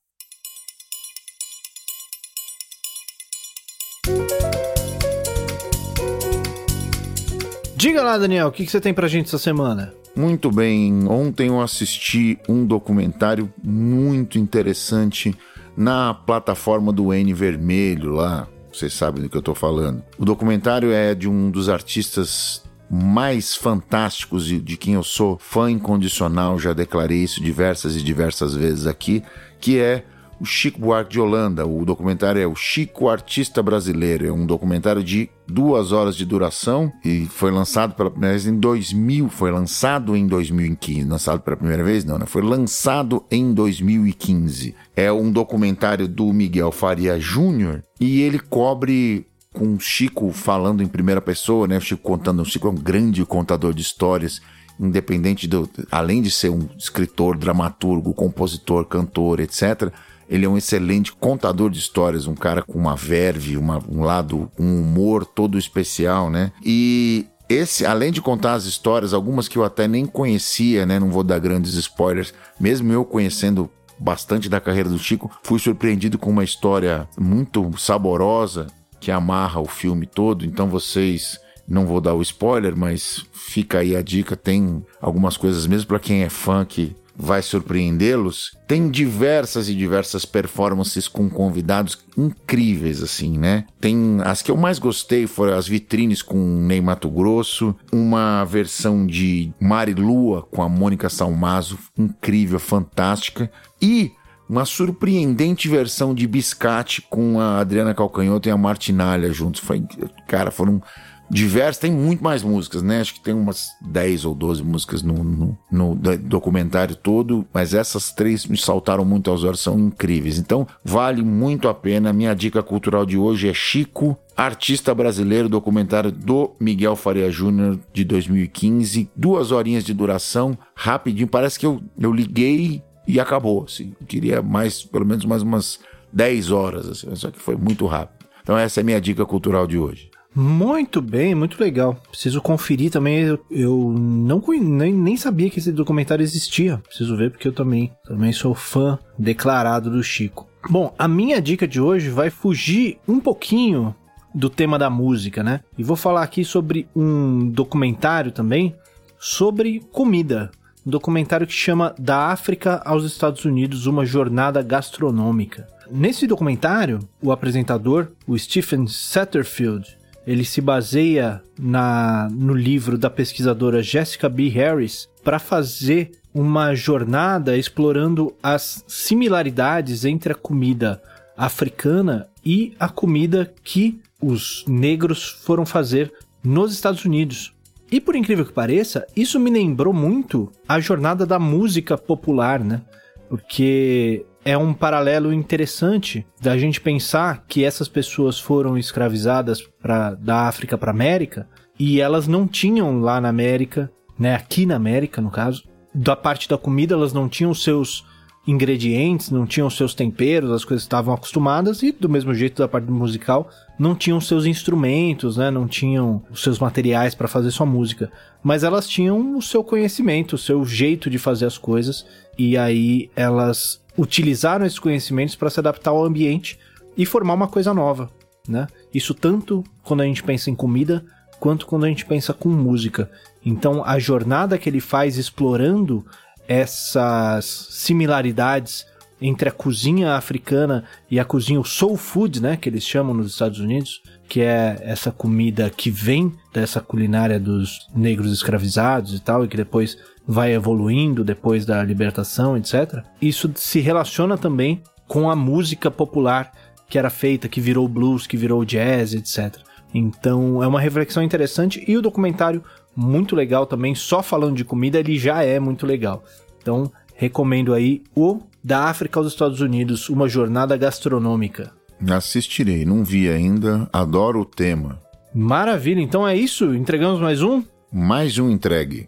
Diga 7.75 8.01
lá, 8.01 8.17
Daniel, 8.17 8.47
o 8.47 8.51
que, 8.51 8.65
que 8.65 8.71
você 8.71 8.79
tem 8.79 8.93
pra 8.93 9.07
gente 9.07 9.25
essa 9.25 9.37
semana? 9.37 9.93
Muito 10.15 10.49
bem, 10.49 11.05
ontem 11.09 11.49
eu 11.49 11.59
assisti 11.59 12.39
um 12.47 12.65
documentário 12.65 13.51
muito 13.61 14.39
interessante 14.39 15.35
na 15.75 16.13
plataforma 16.13 16.93
do 16.93 17.13
N 17.13 17.33
Vermelho 17.33 18.11
lá, 18.11 18.47
vocês 18.71 18.93
sabem 18.93 19.21
do 19.21 19.29
que 19.29 19.35
eu 19.35 19.41
tô 19.41 19.53
falando. 19.53 20.01
O 20.17 20.23
documentário 20.23 20.93
é 20.93 21.13
de 21.13 21.27
um 21.27 21.51
dos 21.51 21.67
artistas 21.67 22.63
mais 22.89 23.55
fantásticos 23.55 24.45
de, 24.45 24.61
de 24.61 24.77
quem 24.77 24.93
eu 24.93 25.03
sou 25.03 25.37
fã 25.37 25.69
incondicional, 25.69 26.57
já 26.57 26.71
declarei 26.71 27.17
isso 27.17 27.43
diversas 27.43 27.97
e 27.97 28.01
diversas 28.01 28.55
vezes 28.55 28.87
aqui, 28.87 29.21
que 29.59 29.79
é 29.79 30.05
o 30.39 30.45
Chico 30.45 30.79
Buarque 30.79 31.13
de 31.13 31.19
Holanda. 31.19 31.65
O 31.65 31.85
documentário 31.85 32.41
é 32.41 32.47
o 32.47 32.55
Chico 32.55 33.09
Artista 33.09 33.61
Brasileiro. 33.63 34.27
É 34.27 34.31
um 34.31 34.45
documentário 34.45 35.03
de 35.03 35.29
duas 35.47 35.91
horas 35.91 36.15
de 36.15 36.25
duração 36.25 36.91
e 37.03 37.25
foi 37.25 37.51
lançado 37.51 37.93
pela 37.95 38.11
primeira 38.11 38.33
vez 38.33 38.47
em 38.47 38.59
2000. 38.59 39.29
Foi 39.29 39.51
lançado 39.51 40.15
em 40.15 40.27
2015. 40.27 41.03
Lançado 41.03 41.39
pela 41.41 41.57
primeira 41.57 41.83
vez? 41.83 42.03
Não, 42.03 42.17
né? 42.17 42.25
Foi 42.25 42.41
lançado 42.41 43.23
em 43.31 43.53
2015. 43.53 44.75
É 44.95 45.11
um 45.11 45.31
documentário 45.31 46.07
do 46.07 46.31
Miguel 46.33 46.71
Faria 46.71 47.19
Júnior 47.19 47.83
e 47.99 48.21
ele 48.21 48.39
cobre 48.39 49.27
com 49.53 49.73
o 49.73 49.79
Chico 49.79 50.31
falando 50.31 50.83
em 50.83 50.87
primeira 50.87 51.21
pessoa, 51.21 51.67
né? 51.67 51.77
O 51.77 51.81
Chico 51.81 52.01
contando. 52.01 52.41
O 52.41 52.45
Chico 52.45 52.67
é 52.67 52.71
um 52.71 52.75
grande 52.75 53.25
contador 53.25 53.73
de 53.73 53.81
histórias 53.81 54.41
independente 54.79 55.47
do, 55.47 55.69
além 55.91 56.21
de 56.21 56.29
ser 56.29 56.49
um 56.49 56.67
escritor, 56.77 57.37
dramaturgo, 57.37 58.13
compositor, 58.13 58.85
cantor, 58.85 59.39
etc., 59.39 59.91
Ele 60.29 60.45
é 60.45 60.49
um 60.49 60.57
excelente 60.57 61.13
contador 61.13 61.69
de 61.69 61.79
histórias, 61.79 62.27
um 62.27 62.35
cara 62.35 62.61
com 62.61 62.77
uma 62.77 62.95
verve, 62.95 63.57
uma, 63.57 63.81
um 63.89 64.03
lado, 64.03 64.49
um 64.59 64.81
humor 64.81 65.25
todo 65.25 65.57
especial, 65.57 66.29
né? 66.29 66.51
E 66.63 67.25
esse, 67.47 67.85
além 67.85 68.11
de 68.11 68.21
contar 68.21 68.53
as 68.53 68.65
histórias, 68.65 69.13
algumas 69.13 69.47
que 69.47 69.57
eu 69.57 69.63
até 69.63 69.87
nem 69.87 70.05
conhecia, 70.05 70.85
né? 70.85 70.99
Não 70.99 71.09
vou 71.09 71.23
dar 71.23 71.39
grandes 71.39 71.75
spoilers, 71.75 72.33
mesmo 72.59 72.91
eu 72.91 73.05
conhecendo 73.05 73.69
bastante 73.99 74.49
da 74.49 74.59
carreira 74.59 74.89
do 74.89 74.99
Chico, 74.99 75.31
fui 75.43 75.59
surpreendido 75.59 76.17
com 76.17 76.29
uma 76.29 76.43
história 76.43 77.07
muito 77.17 77.71
saborosa 77.77 78.67
que 78.99 79.11
amarra 79.11 79.61
o 79.61 79.65
filme 79.65 80.05
todo. 80.05 80.45
Então 80.45 80.67
vocês 80.67 81.39
não 81.67 81.85
vou 81.85 82.01
dar 82.01 82.13
o 82.13 82.21
spoiler, 82.21 82.75
mas 82.75 83.25
fica 83.31 83.79
aí 83.79 83.95
a 83.95 84.01
dica. 84.01 84.35
Tem 84.35 84.83
algumas 85.01 85.37
coisas, 85.37 85.67
mesmo 85.67 85.87
para 85.87 85.99
quem 85.99 86.23
é 86.23 86.29
fã, 86.29 86.65
que 86.65 86.95
vai 87.17 87.41
surpreendê-los. 87.41 88.57
Tem 88.67 88.89
diversas 88.89 89.69
e 89.69 89.75
diversas 89.75 90.25
performances 90.25 91.07
com 91.07 91.29
convidados 91.29 91.97
incríveis, 92.17 93.01
assim, 93.01 93.37
né? 93.37 93.65
Tem 93.79 94.19
as 94.23 94.41
que 94.41 94.51
eu 94.51 94.57
mais 94.57 94.79
gostei 94.79 95.27
foram 95.27 95.57
as 95.57 95.67
vitrines 95.67 96.21
com 96.21 96.37
Ney 96.37 96.81
Mato 96.81 97.09
Grosso, 97.09 97.75
uma 97.91 98.43
versão 98.43 99.05
de 99.05 99.51
Mari 99.59 99.93
Lua 99.93 100.43
com 100.43 100.61
a 100.61 100.69
Mônica 100.69 101.09
Salmazo, 101.09 101.77
incrível, 101.97 102.59
fantástica, 102.59 103.49
e 103.81 104.11
uma 104.47 104.65
surpreendente 104.65 105.67
versão 105.67 106.13
de 106.13 106.27
Biscate 106.27 107.01
com 107.01 107.39
a 107.39 107.59
Adriana 107.59 107.93
Calcanhoto 107.93 108.47
e 108.47 108.51
a 108.51 108.57
Martinalha 108.57 109.33
juntos. 109.33 109.61
Foi, 109.61 109.83
cara, 110.27 110.51
foram 110.51 110.81
diversas, 111.29 111.77
tem 111.77 111.91
muito 111.91 112.23
mais 112.23 112.43
músicas, 112.43 112.81
né? 112.81 113.01
Acho 113.01 113.15
que 113.15 113.19
tem 113.19 113.33
umas 113.33 113.69
10 113.81 114.25
ou 114.25 114.35
12 114.35 114.63
músicas 114.63 115.01
no, 115.01 115.23
no, 115.23 115.57
no, 115.71 115.95
documentário 116.17 116.95
todo, 116.95 117.45
mas 117.53 117.73
essas 117.73 118.11
três 118.11 118.45
me 118.45 118.57
saltaram 118.57 119.03
muito 119.03 119.29
aos 119.29 119.43
olhos, 119.43 119.61
são 119.61 119.79
incríveis. 119.79 120.37
Então, 120.37 120.67
vale 120.83 121.23
muito 121.23 121.67
a 121.67 121.73
pena. 121.73 122.13
Minha 122.13 122.33
dica 122.33 122.61
cultural 122.61 123.05
de 123.05 123.17
hoje 123.17 123.49
é 123.49 123.53
Chico, 123.53 124.17
artista 124.35 124.93
brasileiro, 124.93 125.49
documentário 125.49 126.11
do 126.11 126.55
Miguel 126.59 126.95
Faria 126.95 127.31
Júnior 127.31 127.79
de 127.93 128.03
2015, 128.03 129.09
duas 129.15 129.51
horinhas 129.51 129.83
de 129.83 129.93
duração, 129.93 130.57
rapidinho, 130.75 131.27
parece 131.27 131.57
que 131.59 131.65
eu, 131.65 131.81
eu 131.99 132.11
liguei 132.11 132.83
e 133.07 133.19
acabou, 133.19 133.63
assim. 133.63 133.93
Eu 133.99 134.07
queria 134.07 134.41
mais, 134.41 134.83
pelo 134.83 135.05
menos 135.05 135.25
mais 135.25 135.41
umas 135.41 135.79
10 136.11 136.51
horas, 136.51 136.87
assim, 136.87 137.15
só 137.15 137.29
que 137.29 137.39
foi 137.39 137.55
muito 137.55 137.85
rápido. 137.85 138.25
Então 138.41 138.57
essa 138.57 138.79
é 138.79 138.81
a 138.81 138.85
minha 138.85 139.01
dica 139.01 139.25
cultural 139.25 139.65
de 139.65 139.77
hoje. 139.77 140.09
Muito 140.35 141.01
bem, 141.01 141.33
muito 141.33 141.61
legal. 141.61 141.97
Preciso 142.11 142.41
conferir 142.41 142.91
também. 142.91 143.21
Eu, 143.21 143.39
eu 143.49 143.95
não 143.97 144.43
nem, 144.61 144.93
nem 144.93 145.15
sabia 145.15 145.49
que 145.49 145.59
esse 145.59 145.71
documentário 145.71 146.21
existia. 146.21 146.77
Preciso 146.79 147.15
ver 147.15 147.31
porque 147.31 147.47
eu 147.47 147.53
também, 147.53 147.91
também 148.03 148.33
sou 148.33 148.53
fã 148.53 148.99
declarado 149.17 149.89
do 149.89 150.03
Chico. 150.03 150.45
Bom, 150.69 150.93
a 150.99 151.07
minha 151.07 151.41
dica 151.41 151.65
de 151.65 151.79
hoje 151.79 152.09
vai 152.09 152.29
fugir 152.29 152.97
um 153.07 153.19
pouquinho 153.19 153.95
do 154.33 154.49
tema 154.49 154.77
da 154.77 154.89
música, 154.89 155.41
né? 155.41 155.61
E 155.77 155.83
vou 155.83 155.95
falar 155.95 156.23
aqui 156.23 156.43
sobre 156.43 156.89
um 156.93 157.49
documentário 157.49 158.31
também 158.31 158.75
sobre 159.17 159.79
comida. 159.91 160.51
Um 160.85 160.91
documentário 160.91 161.47
que 161.47 161.53
chama 161.53 161.95
Da 161.97 162.27
África 162.27 162.81
aos 162.83 163.05
Estados 163.05 163.45
Unidos, 163.45 163.85
uma 163.85 164.05
jornada 164.05 164.61
gastronômica. 164.61 165.67
Nesse 165.89 166.27
documentário, 166.27 166.99
o 167.21 167.31
apresentador, 167.31 168.07
o 168.27 168.37
Stephen 168.37 168.87
Satterfield, 168.87 169.94
ele 170.25 170.43
se 170.43 170.61
baseia 170.61 171.41
na, 171.59 172.27
no 172.31 172.53
livro 172.53 172.97
da 172.97 173.09
pesquisadora 173.09 173.83
Jessica 173.83 174.27
B. 174.27 174.47
Harris 174.49 175.07
para 175.23 175.39
fazer 175.39 176.11
uma 176.33 176.75
jornada 176.75 177.57
explorando 177.57 178.35
as 178.41 178.83
similaridades 178.87 180.03
entre 180.03 180.33
a 180.33 180.35
comida 180.35 181.01
africana 181.37 182.27
e 182.43 182.73
a 182.79 182.89
comida 182.89 183.53
que 183.63 183.99
os 184.21 184.65
negros 184.67 185.29
foram 185.43 185.65
fazer 185.65 186.11
nos 186.43 186.73
Estados 186.73 187.05
Unidos. 187.05 187.53
E 187.91 188.01
por 188.01 188.15
incrível 188.15 188.45
que 188.45 188.51
pareça, 188.51 189.05
isso 189.15 189.39
me 189.39 189.49
lembrou 189.49 189.93
muito 189.93 190.51
a 190.67 190.79
jornada 190.79 191.25
da 191.25 191.39
música 191.39 191.97
popular, 191.97 192.59
né? 192.59 192.81
Porque 193.29 194.25
é 194.45 194.55
um 194.55 194.75
paralelo 194.75 195.33
interessante 195.33 196.23
da 196.39 196.55
gente 196.55 196.79
pensar 196.79 197.43
que 197.47 197.63
essas 197.63 197.87
pessoas 197.87 198.39
foram 198.39 198.77
escravizadas 198.77 199.59
pra, 199.81 200.13
da 200.13 200.47
África 200.47 200.77
para 200.77 200.91
América 200.91 201.49
e 201.79 201.99
elas 201.99 202.27
não 202.27 202.47
tinham 202.47 203.01
lá 203.01 203.19
na 203.19 203.27
América, 203.27 203.91
né, 204.17 204.35
aqui 204.35 204.67
na 204.67 204.75
América 204.75 205.19
no 205.19 205.31
caso, 205.31 205.63
da 205.93 206.15
parte 206.15 206.47
da 206.47 206.59
comida 206.59 206.93
elas 206.93 207.11
não 207.11 207.27
tinham 207.27 207.55
seus 207.55 208.05
ingredientes, 208.47 209.31
não 209.31 209.47
tinham 209.47 209.67
seus 209.71 209.95
temperos, 209.95 210.51
as 210.51 210.63
coisas 210.63 210.83
estavam 210.83 211.11
acostumadas 211.11 211.81
e 211.81 211.91
do 211.91 212.07
mesmo 212.07 212.31
jeito 212.31 212.61
da 212.61 212.67
parte 212.67 212.91
musical 212.91 213.49
não 213.79 213.95
tinham 213.95 214.21
seus 214.21 214.45
instrumentos, 214.45 215.37
né, 215.37 215.49
não 215.49 215.67
tinham 215.67 216.21
os 216.29 216.43
seus 216.43 216.59
materiais 216.59 217.15
para 217.15 217.27
fazer 217.27 217.49
sua 217.49 217.65
música, 217.65 218.11
mas 218.43 218.63
elas 218.63 218.87
tinham 218.87 219.35
o 219.35 219.41
seu 219.41 219.63
conhecimento, 219.63 220.33
o 220.33 220.37
seu 220.37 220.63
jeito 220.63 221.09
de 221.09 221.17
fazer 221.17 221.47
as 221.47 221.57
coisas 221.57 222.05
e 222.37 222.55
aí 222.55 223.09
elas 223.15 223.83
utilizaram 223.97 224.65
esses 224.65 224.79
conhecimentos 224.79 225.35
para 225.35 225.49
se 225.49 225.59
adaptar 225.59 225.91
ao 225.91 226.03
ambiente 226.03 226.59
e 226.97 227.05
formar 227.05 227.33
uma 227.33 227.47
coisa 227.47 227.73
nova, 227.73 228.09
né? 228.47 228.67
Isso 228.93 229.13
tanto 229.13 229.63
quando 229.83 230.01
a 230.01 230.05
gente 230.05 230.23
pensa 230.23 230.49
em 230.49 230.55
comida 230.55 231.05
quanto 231.39 231.65
quando 231.65 231.85
a 231.85 231.89
gente 231.89 232.05
pensa 232.05 232.33
com 232.33 232.49
música. 232.49 233.09
Então 233.45 233.83
a 233.85 233.99
jornada 233.99 234.57
que 234.57 234.69
ele 234.69 234.79
faz 234.79 235.17
explorando 235.17 236.05
essas 236.47 237.45
similaridades 237.71 238.85
entre 239.21 239.49
a 239.49 239.51
cozinha 239.51 240.13
africana 240.13 240.83
e 241.09 241.19
a 241.19 241.25
cozinha 241.25 241.63
soul 241.63 241.97
food, 241.97 242.41
né, 242.41 242.57
que 242.57 242.67
eles 242.69 242.83
chamam 242.83 243.13
nos 243.13 243.31
Estados 243.31 243.59
Unidos, 243.59 244.01
que 244.27 244.41
é 244.41 244.77
essa 244.81 245.11
comida 245.11 245.69
que 245.69 245.89
vem 245.89 246.33
dessa 246.53 246.81
culinária 246.81 247.39
dos 247.39 247.87
negros 247.95 248.31
escravizados 248.31 249.13
e 249.13 249.19
tal, 249.19 249.45
e 249.45 249.47
que 249.47 249.57
depois 249.57 249.97
vai 250.27 250.53
evoluindo 250.53 251.23
depois 251.23 251.65
da 251.65 251.83
libertação, 251.83 252.57
etc. 252.57 253.03
Isso 253.21 253.51
se 253.55 253.79
relaciona 253.79 254.37
também 254.37 254.81
com 255.07 255.29
a 255.29 255.35
música 255.35 255.91
popular 255.91 256.51
que 256.87 256.97
era 256.97 257.09
feita, 257.09 257.47
que 257.47 257.61
virou 257.61 257.87
blues, 257.87 258.27
que 258.27 258.37
virou 258.37 258.63
jazz, 258.63 259.13
etc. 259.13 259.57
Então 259.93 260.61
é 260.61 260.67
uma 260.67 260.79
reflexão 260.79 261.23
interessante 261.23 261.83
e 261.87 261.97
o 261.97 262.01
documentário 262.01 262.63
muito 262.95 263.35
legal 263.35 263.65
também, 263.65 263.93
só 263.93 264.23
falando 264.23 264.55
de 264.55 264.63
comida, 264.63 264.99
ele 264.99 265.17
já 265.17 265.43
é 265.43 265.59
muito 265.59 265.85
legal. 265.85 266.23
Então 266.61 266.91
recomendo 267.15 267.73
aí 267.73 268.03
o 268.15 268.41
Da 268.63 268.85
África 268.85 269.19
aos 269.19 269.27
Estados 269.27 269.61
Unidos, 269.61 270.09
uma 270.09 270.27
jornada 270.27 270.75
gastronômica. 270.75 271.71
Assistirei, 272.09 272.85
não 272.85 273.03
vi 273.03 273.29
ainda, 273.29 273.87
adoro 273.93 274.41
o 274.41 274.45
tema. 274.45 274.99
Maravilha, 275.33 276.01
então 276.01 276.27
é 276.27 276.35
isso, 276.35 276.73
entregamos 276.75 277.19
mais 277.19 277.41
um? 277.41 277.63
Mais 277.91 278.37
um 278.37 278.49
entregue. 278.49 279.07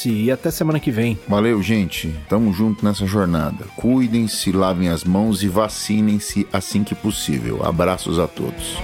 e 0.09 0.31
até 0.31 0.51
semana 0.51 0.79
que 0.79 0.91
vem. 0.91 1.17
Valeu, 1.27 1.61
gente. 1.61 2.13
Tamo 2.29 2.53
junto 2.53 2.83
nessa 2.85 3.05
jornada. 3.05 3.65
Cuidem-se, 3.75 4.51
lavem 4.51 4.89
as 4.89 5.03
mãos 5.03 5.43
e 5.43 5.47
vacinem-se 5.47 6.47
assim 6.51 6.83
que 6.83 6.95
possível. 6.95 7.65
Abraços 7.65 8.19
a 8.19 8.27
todos. 8.27 8.77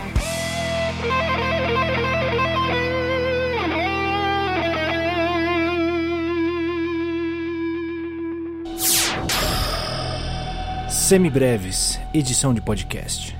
Semibreves, 10.90 11.98
edição 12.14 12.54
de 12.54 12.60
podcast. 12.60 13.37